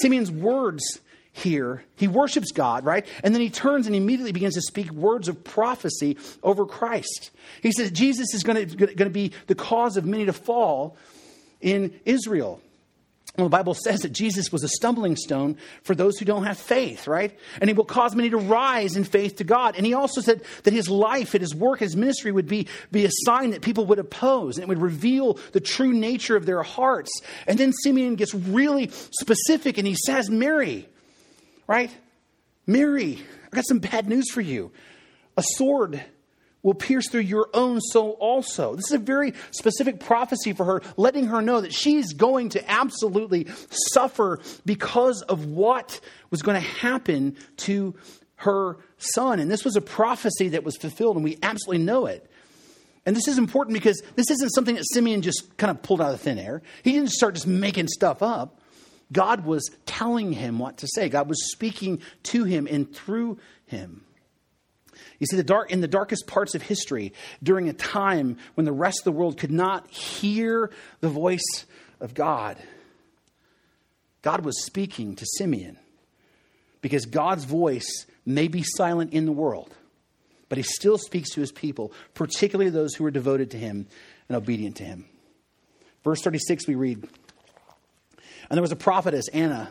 [0.00, 1.00] Simeon's words
[1.36, 3.04] here, he worships God, right?
[3.24, 7.32] And then he turns and immediately begins to speak words of prophecy over Christ.
[7.60, 10.96] He says Jesus is going to, be the cause of many to fall
[11.60, 12.60] in Israel.
[13.36, 16.56] Well, the Bible says that Jesus was a stumbling stone for those who don't have
[16.56, 17.36] faith, right?
[17.60, 19.74] And he will cause many to rise in faith to God.
[19.76, 23.06] And he also said that his life and his work, his ministry would be, be
[23.06, 26.62] a sign that people would oppose and it would reveal the true nature of their
[26.62, 27.10] hearts.
[27.48, 30.88] And then Simeon gets really specific and he says, Mary,
[31.66, 31.90] right?
[32.66, 33.20] Mary,
[33.52, 34.72] I got some bad news for you.
[35.36, 36.02] A sword
[36.62, 38.74] will pierce through your own soul also.
[38.74, 42.70] This is a very specific prophecy for her, letting her know that she's going to
[42.70, 43.46] absolutely
[43.92, 46.00] suffer because of what
[46.30, 47.94] was going to happen to
[48.36, 49.40] her son.
[49.40, 52.28] And this was a prophecy that was fulfilled, and we absolutely know it.
[53.06, 56.14] And this is important because this isn't something that Simeon just kind of pulled out
[56.14, 56.62] of thin air.
[56.82, 58.60] He didn't start just making stuff up.
[59.12, 61.08] God was telling him what to say.
[61.08, 64.04] God was speaking to him and through him.
[65.18, 67.12] You see, the dark, in the darkest parts of history,
[67.42, 71.64] during a time when the rest of the world could not hear the voice
[72.00, 72.58] of God,
[74.22, 75.78] God was speaking to Simeon
[76.80, 79.74] because God's voice may be silent in the world,
[80.48, 83.86] but he still speaks to his people, particularly those who are devoted to him
[84.28, 85.06] and obedient to him.
[86.02, 87.08] Verse 36, we read,
[88.48, 89.70] And there was a prophetess, Anna,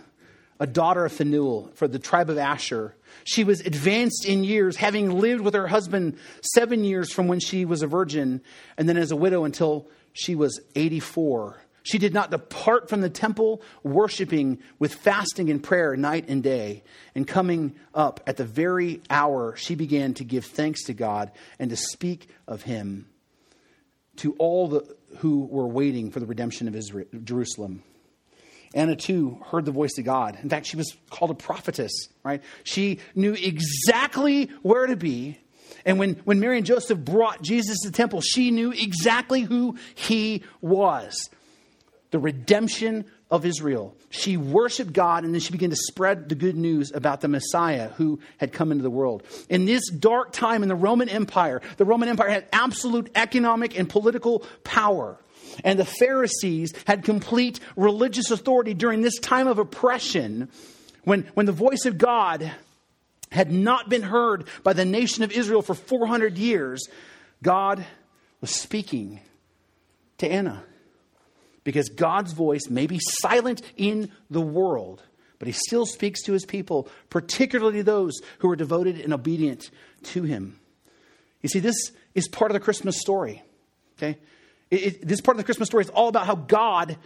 [0.60, 5.20] a daughter of Phanuel, for the tribe of Asher she was advanced in years, having
[5.20, 8.42] lived with her husband seven years from when she was a virgin,
[8.78, 11.62] and then as a widow until she was 84.
[11.84, 16.84] She did not depart from the temple, worshiping with fasting and prayer night and day.
[17.14, 21.70] And coming up at the very hour, she began to give thanks to God and
[21.70, 23.10] to speak of him
[24.18, 27.84] to all the, who were waiting for the redemption of Israel, Jerusalem.
[28.74, 30.38] Anna too heard the voice of God.
[30.42, 31.92] In fact, she was called a prophetess,
[32.24, 32.42] right?
[32.64, 35.40] She knew exactly where to be.
[35.86, 39.78] And when, when Mary and Joseph brought Jesus to the temple, she knew exactly who
[39.96, 41.30] he was
[42.14, 43.96] the redemption of Israel.
[44.12, 47.90] She worshiped God and then she began to spread the good news about the Messiah
[47.90, 49.24] who had come into the world.
[49.50, 53.90] In this dark time in the Roman Empire, the Roman Empire had absolute economic and
[53.90, 55.18] political power
[55.64, 60.50] and the Pharisees had complete religious authority during this time of oppression
[61.04, 62.52] when, when the voice of God
[63.32, 66.88] had not been heard by the nation of Israel for 400 years,
[67.42, 67.86] God
[68.42, 69.20] was speaking
[70.20, 70.64] to Anna.
[71.64, 75.02] Because God's voice may be silent in the world,
[75.40, 79.72] but he still speaks to his people, particularly those who are devoted and obedient
[80.04, 80.60] to him.
[81.42, 83.42] You see, this is part of the Christmas story.
[83.98, 84.18] Okay?
[84.74, 86.98] It, it, this part of the Christmas story is all about how God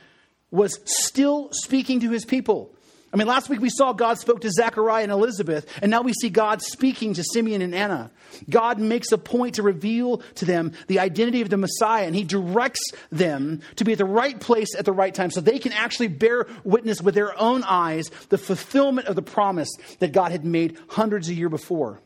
[0.51, 2.73] was still speaking to his people.
[3.13, 6.13] I mean, last week we saw God spoke to Zechariah and Elizabeth, and now we
[6.13, 8.11] see God speaking to Simeon and Anna.
[8.49, 12.23] God makes a point to reveal to them the identity of the Messiah, and he
[12.23, 15.73] directs them to be at the right place at the right time so they can
[15.73, 20.45] actually bear witness with their own eyes the fulfillment of the promise that God had
[20.45, 22.01] made hundreds of years before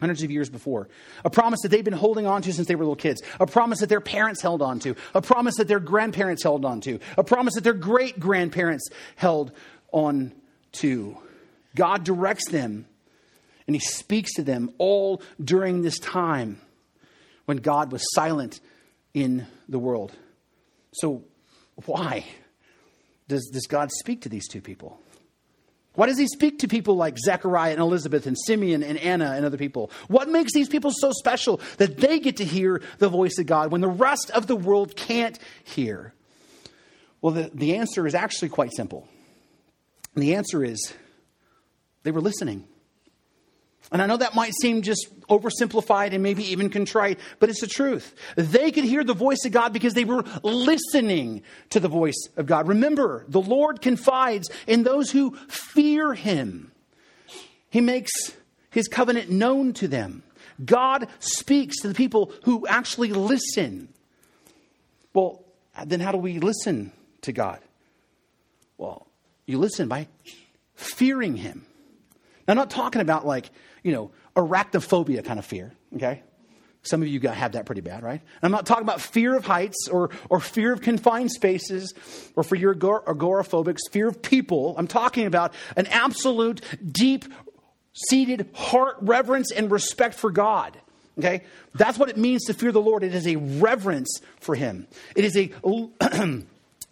[0.00, 0.88] hundreds of years before.
[1.24, 3.22] A promise that they've been holding on to since they were little kids.
[3.38, 4.96] A promise that their parents held on to.
[5.14, 6.98] A promise that their grandparents held on to.
[7.16, 9.52] A promise that their great grandparents held
[9.92, 10.32] on
[10.72, 11.16] to.
[11.74, 12.86] God directs them
[13.66, 16.60] and He speaks to them all during this time
[17.44, 18.60] when God was silent
[19.14, 20.12] in the world.
[20.92, 21.22] So,
[21.86, 22.24] why
[23.28, 25.00] does, does God speak to these two people?
[25.94, 29.44] Why does he speak to people like Zechariah and Elizabeth and Simeon and Anna and
[29.44, 29.90] other people?
[30.08, 33.72] What makes these people so special that they get to hear the voice of God
[33.72, 36.14] when the rest of the world can't hear?
[37.20, 39.08] Well, the, the answer is actually quite simple.
[40.14, 40.94] And the answer is
[42.04, 42.66] they were listening.
[43.92, 47.66] And I know that might seem just oversimplified and maybe even contrite, but it's the
[47.66, 48.14] truth.
[48.36, 52.46] They could hear the voice of God because they were listening to the voice of
[52.46, 52.68] God.
[52.68, 56.70] Remember, the Lord confides in those who fear him.
[57.68, 58.12] He makes
[58.70, 60.22] his covenant known to them.
[60.64, 63.88] God speaks to the people who actually listen.
[65.14, 65.42] Well,
[65.84, 67.58] then how do we listen to God?
[68.78, 69.06] Well,
[69.46, 70.06] you listen by
[70.74, 71.66] fearing him.
[72.50, 73.50] I'm not talking about like,
[73.82, 76.22] you know, arachnophobia kind of fear, okay?
[76.82, 78.22] Some of you have that pretty bad, right?
[78.42, 81.92] I'm not talking about fear of heights or, or fear of confined spaces
[82.36, 84.74] or for your agoraphobics, fear of people.
[84.78, 87.26] I'm talking about an absolute, deep
[87.92, 90.78] seated heart reverence and respect for God.
[91.18, 91.42] Okay?
[91.74, 93.04] That's what it means to fear the Lord.
[93.04, 94.86] It is a reverence for Him.
[95.14, 95.52] It is a,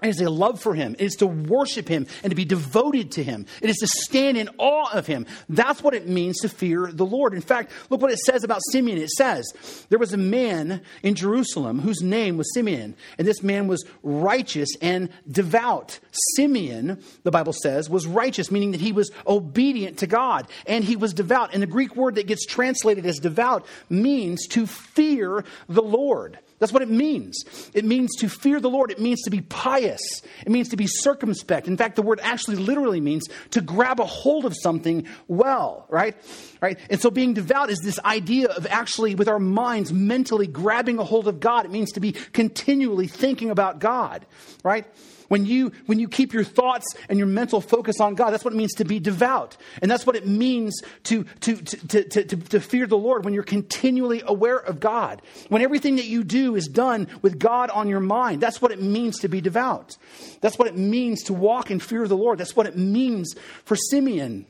[0.01, 0.95] It is a love for him.
[0.97, 3.47] It is to worship him and to be devoted to him.
[3.61, 5.27] It is to stand in awe of him.
[5.49, 7.35] That's what it means to fear the Lord.
[7.35, 8.99] In fact, look what it says about Simeon.
[8.99, 9.53] It says,
[9.89, 14.69] There was a man in Jerusalem whose name was Simeon, and this man was righteous
[14.81, 15.99] and devout.
[16.37, 20.95] Simeon, the Bible says, was righteous, meaning that he was obedient to God, and he
[20.95, 21.53] was devout.
[21.53, 26.39] And the Greek word that gets translated as devout means to fear the Lord.
[26.59, 27.45] That's what it means.
[27.73, 28.91] It means to fear the Lord.
[28.91, 30.01] It means to be pious.
[30.45, 31.69] It means to be circumspect.
[31.69, 36.17] In fact, the word actually literally means to grab a hold of something well, right?
[36.61, 36.79] Right?
[36.91, 41.05] And so being devout is this idea of actually, with our minds, mentally grabbing a
[41.05, 41.65] hold of God.
[41.65, 44.27] It means to be continually thinking about God,
[44.65, 44.87] right?
[45.29, 48.55] When you, when you keep your thoughts and your mental focus on God, that's what
[48.55, 49.57] it means to be devout.
[49.83, 53.35] And that's what it means to, to, to, to, to, to fear the Lord when
[53.35, 55.21] you're continually aware of God.
[55.49, 58.41] When everything that you do is done with God on your mind.
[58.41, 59.99] That's what it means to be devout.
[60.41, 62.39] That's what it means to walk in fear of the Lord.
[62.39, 64.47] That's what it means for Simeon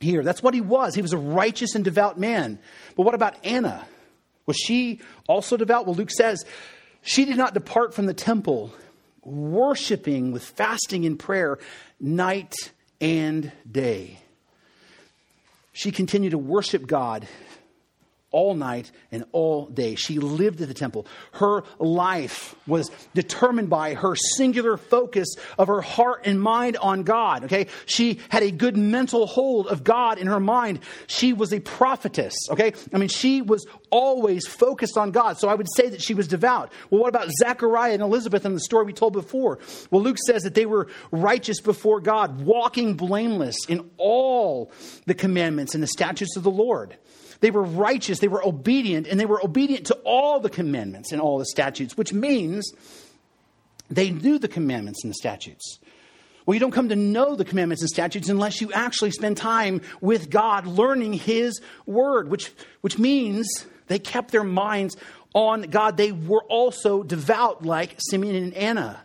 [0.00, 0.22] here.
[0.22, 0.94] That's what he was.
[0.94, 2.60] He was a righteous and devout man.
[2.96, 3.84] But what about Anna?
[4.46, 5.86] Was she also devout?
[5.86, 6.44] Well, Luke says,
[7.02, 8.72] she did not depart from the temple
[9.24, 11.58] worshiping with fasting and prayer
[12.00, 12.54] night
[13.00, 14.18] and day.
[15.72, 17.26] She continued to worship God
[18.34, 19.94] all night and all day.
[19.94, 21.06] She lived at the temple.
[21.34, 27.44] Her life was determined by her singular focus of her heart and mind on God.
[27.44, 27.68] Okay.
[27.86, 30.80] She had a good mental hold of God in her mind.
[31.06, 32.34] She was a prophetess.
[32.50, 32.72] Okay.
[32.92, 35.38] I mean, she was always focused on God.
[35.38, 36.72] So I would say that she was devout.
[36.90, 39.60] Well, what about Zechariah and Elizabeth in the story we told before?
[39.92, 44.72] Well, Luke says that they were righteous before God, walking blameless in all
[45.06, 46.96] the commandments and the statutes of the Lord.
[47.44, 51.20] They were righteous, they were obedient, and they were obedient to all the commandments and
[51.20, 52.72] all the statutes, which means
[53.90, 55.78] they knew the commandments and the statutes.
[56.46, 59.82] Well, you don't come to know the commandments and statutes unless you actually spend time
[60.00, 64.96] with God learning His word, which, which means they kept their minds
[65.34, 65.98] on God.
[65.98, 69.03] They were also devout like Simeon and Anna.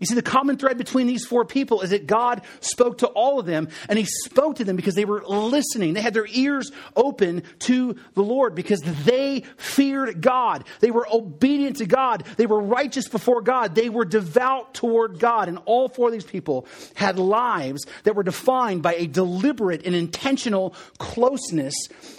[0.00, 3.40] You see, the common thread between these four people is that God spoke to all
[3.40, 5.94] of them, and He spoke to them because they were listening.
[5.94, 10.64] They had their ears open to the Lord because they feared God.
[10.78, 12.24] They were obedient to God.
[12.36, 13.74] They were righteous before God.
[13.74, 15.48] They were devout toward God.
[15.48, 19.96] And all four of these people had lives that were defined by a deliberate and
[19.96, 21.74] intentional closeness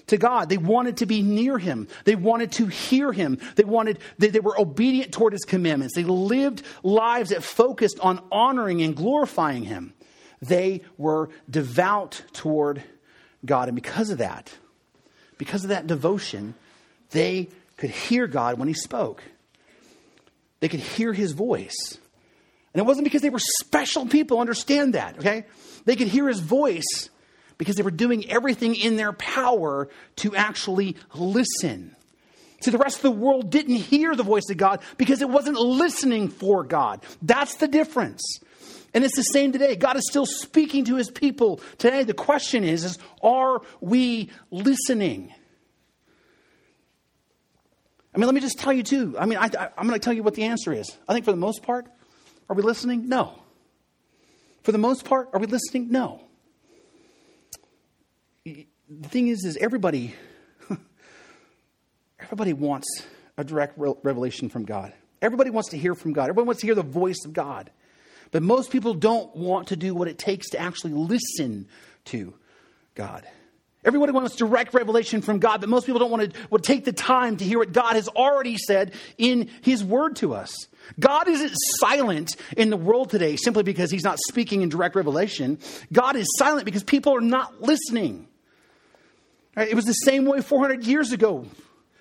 [0.07, 0.49] to God.
[0.49, 4.41] They wanted to be near Him, they wanted to hear Him, they, wanted, they, they
[4.41, 5.95] were obedient toward His commandments.
[5.95, 9.93] They lived lives that focused focused on honoring and glorifying Him.
[10.41, 12.81] They were devout toward
[13.45, 13.67] God.
[13.67, 14.51] And because of that,
[15.37, 16.55] because of that devotion,
[17.11, 19.21] they could hear God when He spoke.
[20.61, 21.99] They could hear His voice.
[22.73, 25.45] And it wasn't because they were special people, understand that, okay?
[25.85, 27.09] They could hear His voice
[27.59, 31.95] because they were doing everything in their power to actually listen.
[32.61, 35.57] See, the rest of the world didn't hear the voice of God because it wasn't
[35.57, 37.01] listening for God.
[37.21, 38.21] That's the difference.
[38.93, 39.75] And it's the same today.
[39.75, 42.03] God is still speaking to his people today.
[42.03, 45.33] The question is, is are we listening?
[48.13, 49.15] I mean, let me just tell you too.
[49.17, 49.45] I mean, I,
[49.77, 50.97] am going to tell you what the answer is.
[51.07, 51.85] I think for the most part,
[52.49, 53.07] are we listening?
[53.07, 53.39] No.
[54.63, 55.91] For the most part, are we listening?
[55.91, 56.23] No.
[58.43, 58.65] The
[59.03, 60.15] thing is, is everybody
[62.29, 62.87] Everybody wants
[63.37, 64.93] a direct revelation from God.
[65.19, 66.25] Everybody wants to hear from God.
[66.25, 67.71] Everybody wants to hear the voice of God.
[68.29, 71.67] But most people don't want to do what it takes to actually listen
[72.05, 72.35] to
[72.93, 73.27] God.
[73.83, 77.37] Everybody wants direct revelation from God, but most people don't want to take the time
[77.37, 80.53] to hear what God has already said in His Word to us.
[80.99, 85.57] God isn't silent in the world today simply because He's not speaking in direct revelation.
[85.91, 88.27] God is silent because people are not listening.
[89.57, 91.47] It was the same way 400 years ago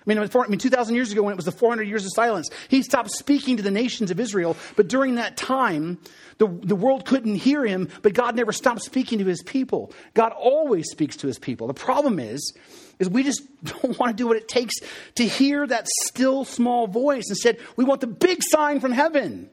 [0.09, 2.83] mean, I mean 2,000 years ago when it was the 400 years of silence, he
[2.83, 4.57] stopped speaking to the nations of Israel.
[4.77, 5.99] But during that time,
[6.39, 9.93] the, the world couldn't hear him, but God never stopped speaking to his people.
[10.15, 11.67] God always speaks to his people.
[11.67, 12.55] The problem is,
[12.99, 14.75] is we just don't want to do what it takes
[15.17, 17.25] to hear that still small voice.
[17.29, 19.51] Instead, we want the big sign from heaven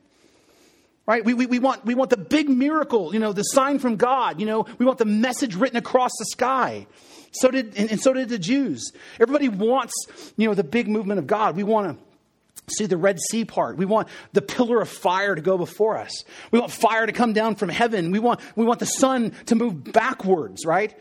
[1.08, 3.96] right we, we, we, want, we want the big miracle you know the sign from
[3.96, 6.88] god you know we want the message written across the sky
[7.36, 8.92] so did, and, and so did the Jews.
[9.20, 9.94] Everybody wants,
[10.38, 11.56] you know, the big movement of God.
[11.56, 13.78] We want to see the Red Sea part.
[13.78, 16.24] We want the pillar of fire to go before us.
[16.52, 18.12] We want fire to come down from heaven.
[18.12, 20.98] We want, we want the sun to move backwards, right?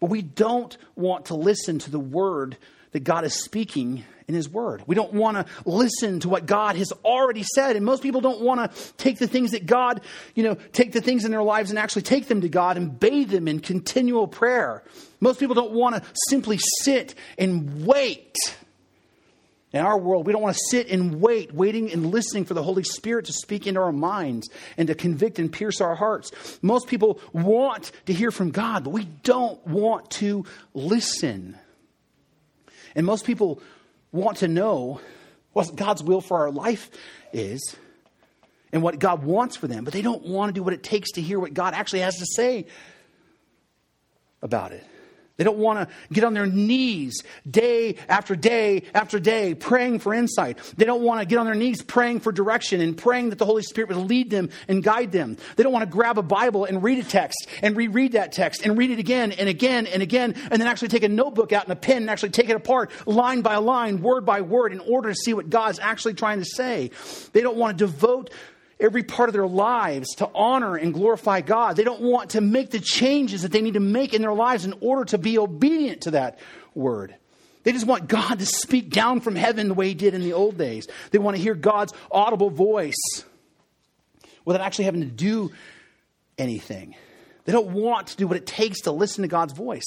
[0.00, 2.56] But we don't want to listen to the word
[2.92, 4.82] that God is speaking in His Word.
[4.86, 7.76] We don't want to listen to what God has already said.
[7.76, 10.00] And most people don't want to take the things that God,
[10.34, 12.98] you know, take the things in their lives and actually take them to God and
[12.98, 14.82] bathe them in continual prayer.
[15.22, 18.34] Most people don't want to simply sit and wait.
[19.72, 22.62] In our world, we don't want to sit and wait, waiting and listening for the
[22.62, 26.32] Holy Spirit to speak into our minds and to convict and pierce our hearts.
[26.60, 30.44] Most people want to hear from God, but we don't want to
[30.74, 31.56] listen.
[32.96, 33.62] And most people
[34.10, 35.00] want to know
[35.52, 36.90] what God's will for our life
[37.32, 37.76] is
[38.72, 41.12] and what God wants for them, but they don't want to do what it takes
[41.12, 42.66] to hear what God actually has to say
[44.42, 44.84] about it.
[45.42, 50.14] They don't want to get on their knees day after day after day praying for
[50.14, 50.56] insight.
[50.76, 53.44] They don't want to get on their knees praying for direction and praying that the
[53.44, 55.36] Holy Spirit would lead them and guide them.
[55.56, 58.64] They don't want to grab a Bible and read a text and reread that text
[58.64, 61.64] and read it again and again and again and then actually take a notebook out
[61.64, 64.78] and a pen and actually take it apart line by line, word by word in
[64.78, 66.92] order to see what God's actually trying to say.
[67.32, 68.30] They don't want to devote
[68.82, 71.76] every part of their lives to honor and glorify God.
[71.76, 74.64] They don't want to make the changes that they need to make in their lives
[74.64, 76.38] in order to be obedient to that
[76.74, 77.14] word.
[77.62, 80.32] They just want God to speak down from heaven the way He did in the
[80.32, 80.88] old days.
[81.12, 83.24] They want to hear God's audible voice
[84.44, 85.52] without actually having to do
[86.36, 86.96] anything.
[87.44, 89.86] They don't want to do what it takes to listen to God's voice.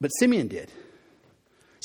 [0.00, 0.70] But Simeon did.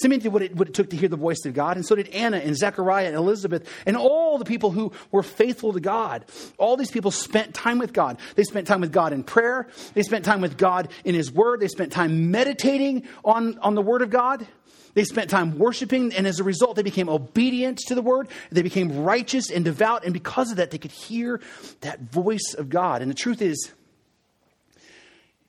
[0.02, 2.10] Did what it, what it took to hear the voice of God, and so did
[2.10, 6.26] Anna and Zechariah and Elizabeth and all the people who were faithful to God.
[6.58, 8.18] All these people spent time with God.
[8.36, 9.68] They spent time with God in prayer.
[9.94, 11.60] They spent time with God in His Word.
[11.60, 14.48] They spent time meditating on, on the Word of God.
[14.94, 18.28] They spent time worshiping, and as a result, they became obedient to the Word.
[18.52, 21.40] They became righteous and devout, and because of that, they could hear
[21.82, 23.02] that voice of God.
[23.02, 23.72] And the truth is,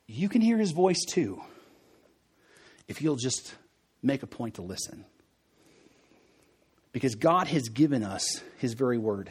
[0.06, 1.42] you can hear His voice too
[2.86, 3.54] if you'll just
[4.02, 5.04] make a point to listen.
[6.92, 9.30] Because God has given us His very word.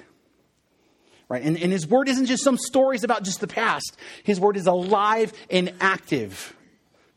[1.30, 1.44] Right?
[1.44, 4.68] And, and His word isn't just some stories about just the past, His word is
[4.68, 6.56] alive and active.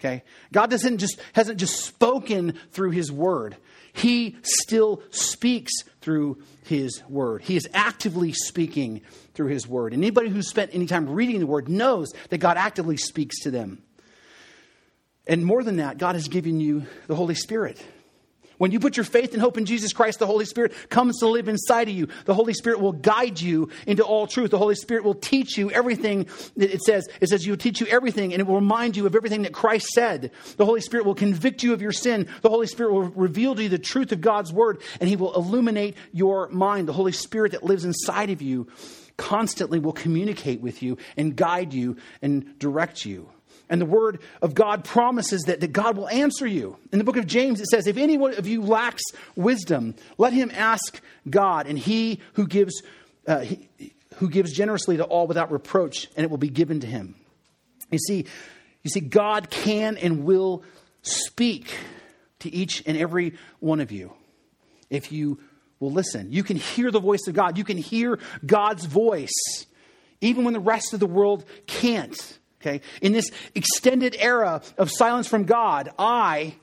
[0.00, 0.22] Okay?
[0.52, 3.57] God doesn't just, hasn't just spoken through His word.
[3.94, 7.42] He still speaks through His Word.
[7.42, 9.02] He is actively speaking
[9.34, 9.94] through His Word.
[9.94, 13.52] And anybody who's spent any time reading the Word knows that God actively speaks to
[13.52, 13.84] them.
[15.27, 17.83] And more than that, God has given you the Holy Spirit.
[18.59, 21.27] When you put your faith and hope in Jesus Christ, the Holy Spirit comes to
[21.27, 22.09] live inside of you.
[22.25, 24.51] The Holy Spirit will guide you into all truth.
[24.51, 27.09] The Holy Spirit will teach you everything that it says.
[27.20, 29.53] It says, He will teach you everything, and it will remind you of everything that
[29.53, 30.31] Christ said.
[30.57, 32.29] The Holy Spirit will convict you of your sin.
[32.43, 35.35] The Holy Spirit will reveal to you the truth of God's Word, and He will
[35.35, 36.87] illuminate your mind.
[36.87, 38.68] The Holy Spirit that lives inside of you
[39.16, 43.29] constantly will communicate with you and guide you and direct you.
[43.71, 46.77] And the word of God promises that, that God will answer you.
[46.93, 49.03] In the book of James, it says, If any one of you lacks
[49.37, 52.83] wisdom, let him ask God, and he who gives,
[53.27, 53.69] uh, he,
[54.17, 57.15] who gives generously to all without reproach, and it will be given to him.
[57.91, 58.27] You see,
[58.83, 60.62] you see, God can and will
[61.03, 61.75] speak
[62.41, 64.12] to each and every one of you
[64.91, 65.39] if you
[65.81, 66.31] will listen.
[66.31, 67.59] You can hear the voice of God.
[67.59, 69.67] You can hear God's voice,
[70.21, 72.17] even when the rest of the world can't.
[72.65, 72.81] Okay?
[73.03, 76.55] In this extended era of silence from God, I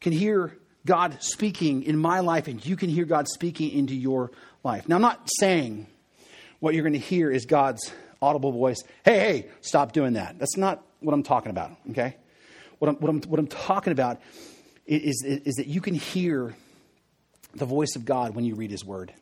[0.00, 4.30] can hear God speaking in my life, and you can hear God speaking into your
[4.62, 4.88] life.
[4.88, 5.86] Now, I'm not saying
[6.60, 7.92] what you're going to hear is God's
[8.22, 8.82] audible voice.
[9.04, 10.38] Hey, hey, stop doing that.
[10.38, 12.16] That's not what I'm talking about, okay?
[12.78, 14.20] What I'm, what I'm, what I'm talking about
[14.86, 16.54] is, is, is that you can hear
[17.54, 19.12] the voice of God when you read His Word,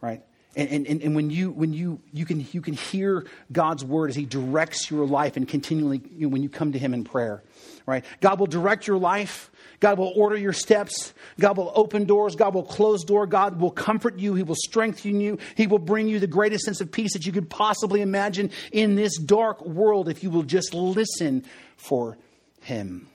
[0.00, 0.22] right?
[0.54, 4.16] And, and, and when you when you you can you can hear God's word as
[4.16, 7.42] He directs your life and continually you know, when you come to Him in prayer,
[7.86, 8.04] right?
[8.20, 9.50] God will direct your life.
[9.80, 11.14] God will order your steps.
[11.40, 12.36] God will open doors.
[12.36, 13.26] God will close door.
[13.26, 14.34] God will comfort you.
[14.34, 15.38] He will strengthen you.
[15.56, 18.94] He will bring you the greatest sense of peace that you could possibly imagine in
[18.94, 21.44] this dark world if you will just listen
[21.76, 22.18] for
[22.60, 23.08] Him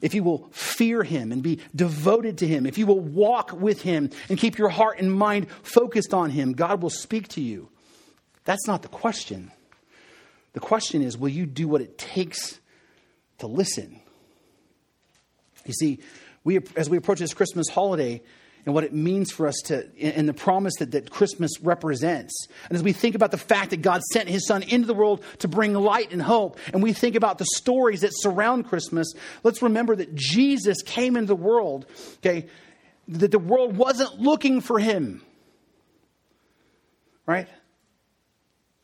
[0.00, 3.82] if you will fear him and be devoted to him, if you will walk with
[3.82, 7.68] him and keep your heart and mind focused on him, God will speak to you.
[8.44, 9.50] That's not the question.
[10.52, 12.58] The question is will you do what it takes
[13.38, 14.00] to listen?
[15.66, 16.00] You see,
[16.42, 18.22] we, as we approach this Christmas holiday,
[18.64, 22.46] and what it means for us to, and the promise that, that Christmas represents.
[22.68, 25.24] And as we think about the fact that God sent his son into the world
[25.38, 29.62] to bring light and hope, and we think about the stories that surround Christmas, let's
[29.62, 31.86] remember that Jesus came into the world,
[32.18, 32.46] okay,
[33.08, 35.22] that the world wasn't looking for him.
[37.26, 37.48] Right?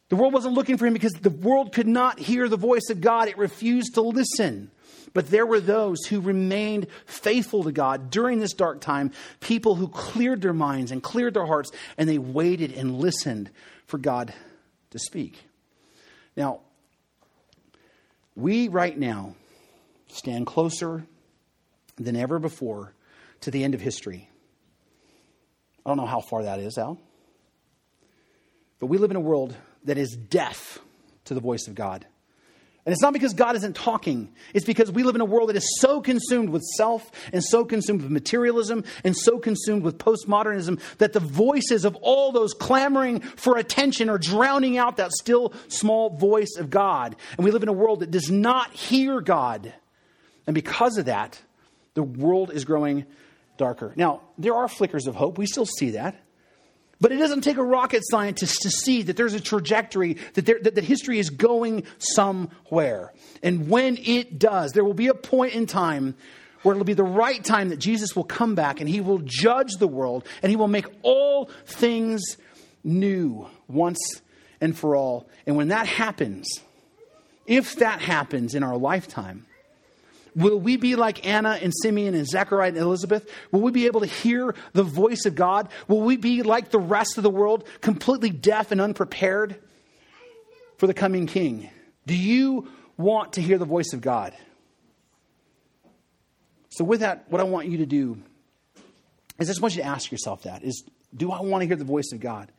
[0.09, 3.01] The world wasn't looking for him because the world could not hear the voice of
[3.01, 3.29] God.
[3.29, 4.71] It refused to listen.
[5.17, 9.89] But there were those who remained faithful to God during this dark time, people who
[9.89, 13.49] cleared their minds and cleared their hearts, and they waited and listened
[13.87, 14.35] for God
[14.91, 15.43] to speak.
[16.37, 16.61] Now,
[18.35, 19.37] we right now
[20.09, 21.07] stand closer
[21.97, 22.93] than ever before
[23.41, 24.29] to the end of history.
[25.87, 27.01] I don't know how far that is, Al.
[28.81, 30.79] But we live in a world that is deaf
[31.25, 32.05] to the voice of God.
[32.87, 34.33] And it's not because God isn't talking.
[34.55, 37.65] It's because we live in a world that is so consumed with self and so
[37.65, 43.21] consumed with materialism and so consumed with postmodernism that the voices of all those clamoring
[43.21, 47.17] for attention are drowning out that still small voice of God.
[47.37, 49.75] And we live in a world that does not hear God.
[50.47, 51.43] And because of that,
[51.95, 53.05] the world is growing
[53.57, 53.95] darker.
[53.97, 55.39] Now, there are flickers of hope.
[55.39, 56.23] We still see that.
[57.01, 60.59] But it doesn't take a rocket scientist to see that there's a trajectory, that, there,
[60.63, 63.13] that, that history is going somewhere.
[63.43, 66.15] And when it does, there will be a point in time
[66.63, 69.75] where it'll be the right time that Jesus will come back and he will judge
[69.79, 72.39] the world and he will make all things
[72.83, 74.23] new once
[74.61, 75.29] and for all.
[75.47, 76.49] And when that happens,
[77.47, 79.47] if that happens in our lifetime,
[80.37, 83.29] Will we be like Anna and Simeon and Zechariah and Elizabeth?
[83.51, 85.71] Will we be able to hear the voice of God?
[85.89, 89.57] Will we be like the rest of the world, completely deaf and unprepared
[90.77, 91.71] for the coming king?
[92.07, 92.69] Do you
[92.99, 94.35] want to hear the voice of God?
[96.69, 98.19] So, with that, what I want you to do
[99.39, 100.85] is I just want you to ask yourself that is,
[101.17, 102.53] do I want to hear the voice of God?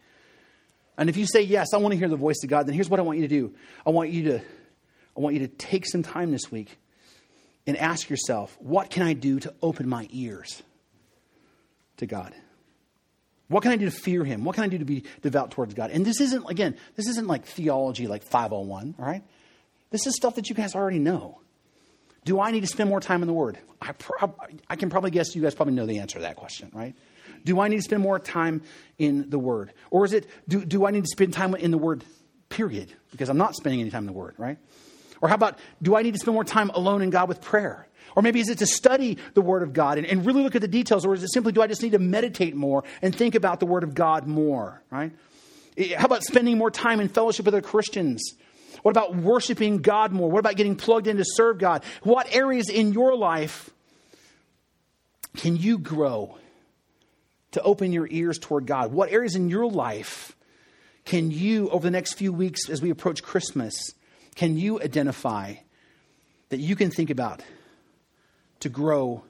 [0.97, 2.89] And if you say yes, I want to hear the voice of God, then here's
[2.89, 3.53] what I want you to do.
[3.85, 6.75] I want you to, I want you to take some time this week
[7.67, 10.63] and ask yourself, what can I do to open my ears
[11.97, 12.33] to God?
[13.49, 14.43] What can I do to fear him?
[14.43, 15.91] What can I do to be devout towards God?
[15.91, 19.23] And this isn't, again, this isn't like theology like 501, all right?
[19.89, 21.39] This is stuff that you guys already know.
[22.25, 23.57] Do I need to spend more time in the Word?
[23.81, 24.35] I, prob-
[24.69, 26.93] I can probably guess you guys probably know the answer to that question, right?
[27.45, 28.63] Do I need to spend more time
[28.97, 29.71] in the Word?
[29.91, 32.03] Or is it, do, do I need to spend time in the Word,
[32.49, 32.91] period?
[33.11, 34.57] Because I'm not spending any time in the Word, right?
[35.21, 37.87] Or how about, do I need to spend more time alone in God with prayer?
[38.15, 40.61] Or maybe is it to study the Word of God and, and, really look at
[40.61, 41.05] the details?
[41.05, 43.65] Or is it simply, do I just need to meditate more and think about the
[43.65, 45.11] Word of God more, right?
[45.95, 48.33] How about spending more time in fellowship with other Christians?
[48.81, 50.29] What about worshiping God more?
[50.29, 51.83] What about getting plugged in to serve God?
[52.01, 53.69] What areas in your life
[55.35, 56.37] can you grow
[57.51, 58.91] to open your ears toward God?
[58.91, 60.35] What areas in your life
[61.05, 63.93] can you, over the next few weeks as we approach Christmas,
[64.37, 65.55] can you identify
[66.49, 67.41] that you can think about
[68.59, 69.23] to grow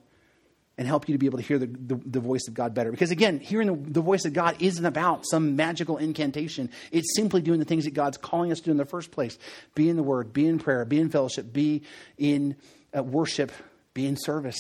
[0.78, 2.92] and help you to be able to hear the, the, the voice of God better?
[2.92, 6.70] Because again, hearing the, the, voice of God isn't about some magical incantation.
[6.92, 9.40] It's simply doing the things that God's calling us to do in the first place
[9.76, 11.84] be in the Word, be in prayer, be in fellowship, be
[12.18, 12.58] in
[12.96, 13.54] uh, worship,
[13.94, 14.60] be in service.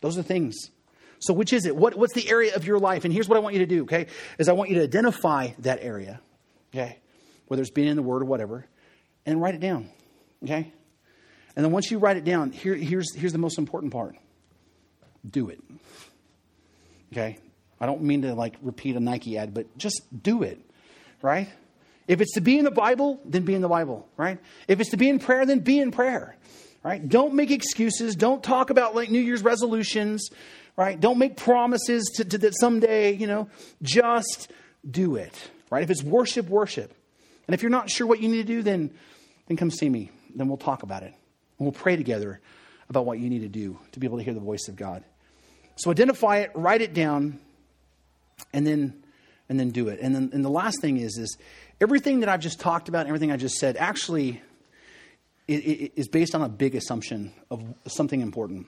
[0.00, 0.56] Those are things.
[1.18, 1.76] So, which is it?
[1.76, 3.04] What, what's the area of your life?
[3.04, 4.06] And here's what I want you to do, okay?
[4.38, 6.20] Is I want you to identify that area,
[6.74, 6.98] okay?
[7.46, 8.66] Whether it's being in the Word or whatever
[9.26, 9.90] and write it down.
[10.44, 10.72] Okay?
[11.56, 14.16] And then once you write it down, here, here's, here's the most important part
[15.28, 15.60] do it.
[17.12, 17.38] Okay?
[17.80, 20.60] I don't mean to like repeat a Nike ad, but just do it.
[21.20, 21.48] Right?
[22.06, 24.08] If it's to be in the Bible, then be in the Bible.
[24.16, 24.38] Right?
[24.68, 26.36] If it's to be in prayer, then be in prayer.
[26.84, 27.06] Right?
[27.06, 28.14] Don't make excuses.
[28.14, 30.30] Don't talk about like New Year's resolutions.
[30.76, 30.98] Right?
[30.98, 33.48] Don't make promises to, to that someday, you know,
[33.82, 34.50] just
[34.88, 35.34] do it.
[35.70, 35.82] Right?
[35.82, 36.94] If it's worship, worship.
[37.48, 38.92] And if you're not sure what you need to do, then
[39.48, 40.10] then come see me.
[40.34, 41.14] Then we'll talk about it.
[41.58, 42.40] And we'll pray together
[42.88, 45.04] about what you need to do to be able to hear the voice of God.
[45.76, 47.40] So identify it, write it down,
[48.52, 49.02] and then
[49.48, 50.00] and then do it.
[50.00, 51.36] And then and the last thing is is
[51.80, 54.42] everything that I've just talked about, everything I just said, actually
[55.48, 58.66] is based on a big assumption of something important.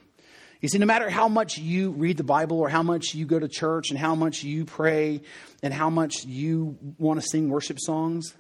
[0.61, 3.39] You see, no matter how much you read the Bible or how much you go
[3.39, 5.23] to church and how much you pray
[5.63, 8.35] and how much you want to sing worship songs,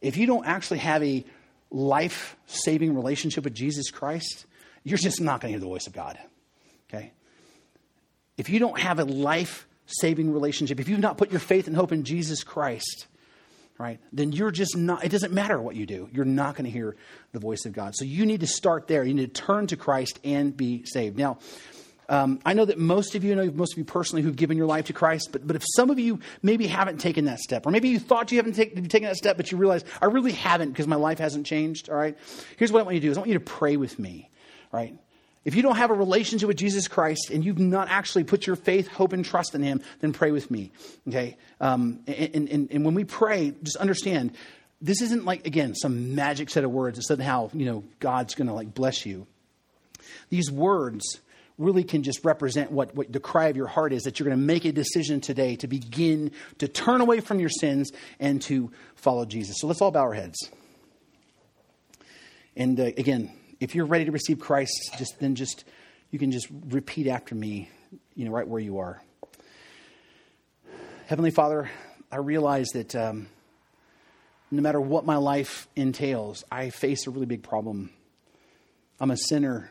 [0.00, 1.24] if you don't actually have a
[1.70, 4.46] life saving relationship with Jesus Christ,
[4.84, 6.18] you're just not going to hear the voice of God.
[6.88, 7.12] Okay?
[8.36, 11.76] If you don't have a life saving relationship, if you've not put your faith and
[11.76, 13.06] hope in Jesus Christ,
[13.78, 16.08] right, then you're just not, it doesn't matter what you do.
[16.12, 16.96] You're not going to hear
[17.32, 17.94] the voice of God.
[17.96, 19.04] So you need to start there.
[19.04, 21.18] You need to turn to Christ and be saved.
[21.18, 21.38] Now,
[22.08, 24.66] um, I know that most of you know most of you personally who've given your
[24.66, 27.70] life to Christ, but, but if some of you maybe haven't taken that step, or
[27.70, 30.70] maybe you thought you haven't take, taken that step, but you realize, I really haven't
[30.70, 32.16] because my life hasn't changed, all right?
[32.56, 34.30] Here's what I want you to do is I want you to pray with me,
[34.72, 34.96] right?
[35.44, 38.56] If you don't have a relationship with Jesus Christ and you've not actually put your
[38.56, 40.72] faith, hope, and trust in Him, then pray with me,
[41.08, 41.36] okay?
[41.60, 44.32] Um, and, and, and when we pray, just understand
[44.80, 48.48] this isn't like, again, some magic set of words that somehow, you know, God's going
[48.48, 49.26] to like bless you.
[50.28, 51.20] These words
[51.58, 54.38] really can just represent what, what the cry of your heart is that you're going
[54.38, 57.90] to make a decision today to begin to turn away from your sins
[58.20, 59.56] and to follow Jesus.
[59.58, 60.36] So let's all bow our heads.
[62.56, 65.64] And uh, again, if you're ready to receive Christ, just then just
[66.10, 67.70] you can just repeat after me,
[68.14, 69.02] you know, right where you are.
[71.06, 71.70] Heavenly Father,
[72.10, 73.28] I realize that um,
[74.50, 77.90] no matter what my life entails, I face a really big problem.
[79.00, 79.70] I'm a sinner.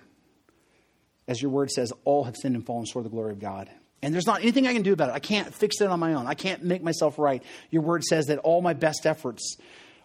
[1.28, 3.69] As your word says, all have sinned and fallen short of the glory of God.
[4.01, 5.13] And there's not anything I can do about it.
[5.13, 6.28] I can't fix it on my own.
[6.28, 7.41] I can't make myself right.
[7.71, 9.57] Your word says that all my best efforts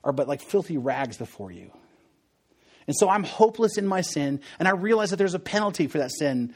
[0.03, 1.71] are but like filthy rags before you.
[2.87, 5.99] And so I'm hopeless in my sin, and I realize that there's a penalty for
[5.99, 6.55] that sin.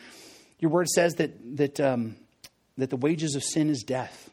[0.58, 2.16] Your word says that, that, um,
[2.78, 4.30] that the wages of sin is death.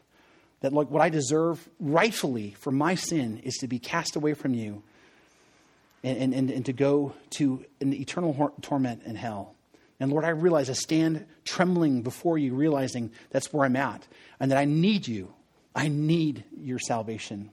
[0.60, 4.54] That like what I deserve rightfully for my sin is to be cast away from
[4.54, 4.82] you
[6.02, 9.54] and, and, and to go to an eternal torment in hell.
[10.02, 14.04] And Lord, I realize I stand trembling before you, realizing that's where I'm at
[14.40, 15.32] and that I need you.
[15.76, 17.52] I need your salvation.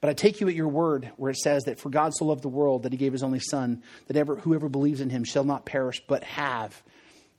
[0.00, 2.42] But I take you at your word, where it says that for God so loved
[2.42, 5.44] the world that he gave his only Son, that ever, whoever believes in him shall
[5.44, 6.82] not perish, but have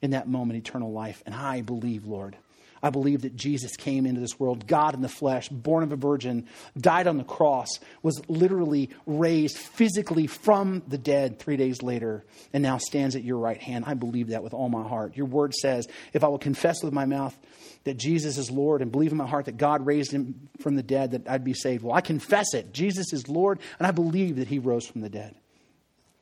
[0.02, 1.22] in that moment eternal life.
[1.26, 2.38] And I believe, Lord.
[2.84, 5.96] I believe that Jesus came into this world, God in the flesh, born of a
[5.96, 6.48] virgin,
[6.78, 12.62] died on the cross, was literally raised physically from the dead three days later, and
[12.62, 13.86] now stands at your right hand.
[13.88, 15.18] I believe that with all my heart.
[15.18, 17.38] Your word says, if I will confess with my mouth
[17.86, 20.84] that Jesus is Lord and believe in my heart that God raised him from the
[20.84, 21.84] dead, that I'd be saved.
[21.84, 22.74] Well, I confess it.
[22.74, 25.36] Jesus is Lord, and I believe that he rose from the dead.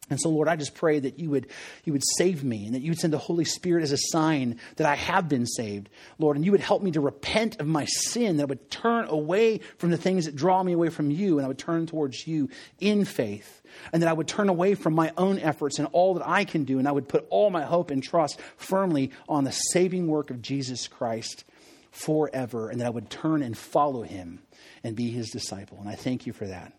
[0.10, 1.48] And so, Lord, I just pray that you would,
[1.86, 4.60] you would save me and that you would send the Holy Spirit as a sign
[4.76, 5.90] that I have been saved,
[6.20, 9.06] Lord, and you would help me to repent of my sin, that I would turn
[9.08, 12.28] away from the things that draw me away from you, and I would turn towards
[12.28, 12.50] you
[12.82, 13.62] in faith,
[13.94, 16.66] and that I would turn away from my own efforts and all that I can
[16.66, 20.32] do, and I would put all my hope and trust firmly on the saving work
[20.32, 21.46] of Jesus Christ
[21.92, 24.42] forever, and that I would turn and follow him
[24.84, 25.78] and be his disciple.
[25.80, 26.74] And I thank you for that,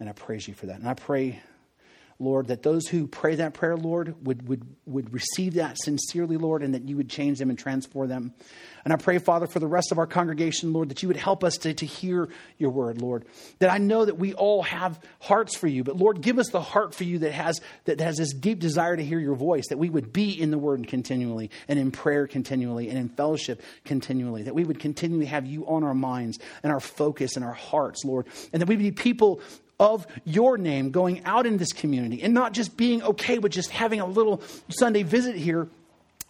[0.00, 0.78] and I praise you for that.
[0.78, 1.42] And I pray
[2.20, 6.62] Lord, that those who pray that prayer, Lord, would, would, would receive that sincerely, Lord,
[6.62, 8.34] and that you would change them and transform them.
[8.84, 11.42] And I pray, Father, for the rest of our congregation, Lord, that you would help
[11.44, 13.24] us to, to hear your word, Lord.
[13.58, 16.60] That I know that we all have hearts for you, but Lord, give us the
[16.60, 19.78] heart for you that has, that has this deep desire to hear your voice, that
[19.78, 24.42] we would be in the word continually, and in prayer continually, and in fellowship continually,
[24.42, 28.04] that we would continually have you on our minds and our focus and our hearts,
[28.04, 29.40] Lord, and that we would be people
[29.80, 33.70] of your name going out in this community and not just being okay with just
[33.70, 35.68] having a little Sunday visit here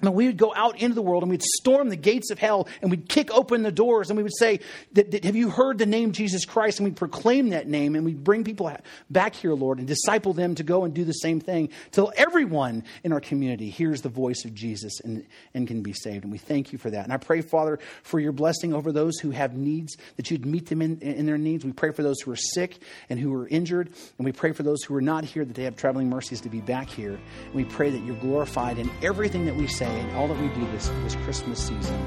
[0.02, 2.68] and we would go out into the world and we'd storm the gates of hell
[2.80, 4.60] and we'd kick open the doors and we would say,
[4.96, 6.78] Have you heard the name Jesus Christ?
[6.78, 8.70] And we'd proclaim that name and we'd bring people
[9.10, 12.84] back here, Lord, and disciple them to go and do the same thing till everyone
[13.04, 16.24] in our community hears the voice of Jesus and, and can be saved.
[16.24, 17.04] And we thank you for that.
[17.04, 20.66] And I pray, Father, for your blessing over those who have needs, that you'd meet
[20.66, 21.64] them in, in their needs.
[21.64, 22.78] We pray for those who are sick
[23.08, 23.88] and who are injured.
[24.18, 26.48] And we pray for those who are not here that they have traveling mercies to
[26.48, 27.18] be back here.
[27.46, 30.48] And we pray that you're glorified in everything that we say and all that we
[30.48, 31.98] do this, this Christmas season.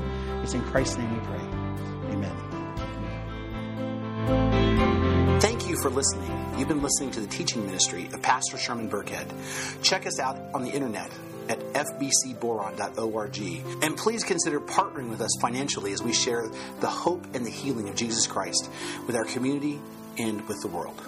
[0.44, 1.42] It's in Christ's name we pray.
[2.14, 2.36] Amen.
[5.40, 6.32] Thank you for listening.
[6.58, 9.28] You've been listening to the teaching ministry of Pastor Sherman Burkhead.
[9.82, 11.12] Check us out on the internet
[11.50, 13.40] at fbcboron.org.
[13.84, 17.90] And please consider partnering with us financially as we share the hope and the healing
[17.90, 18.70] of Jesus Christ
[19.08, 19.80] with our community
[20.18, 21.02] and with the world.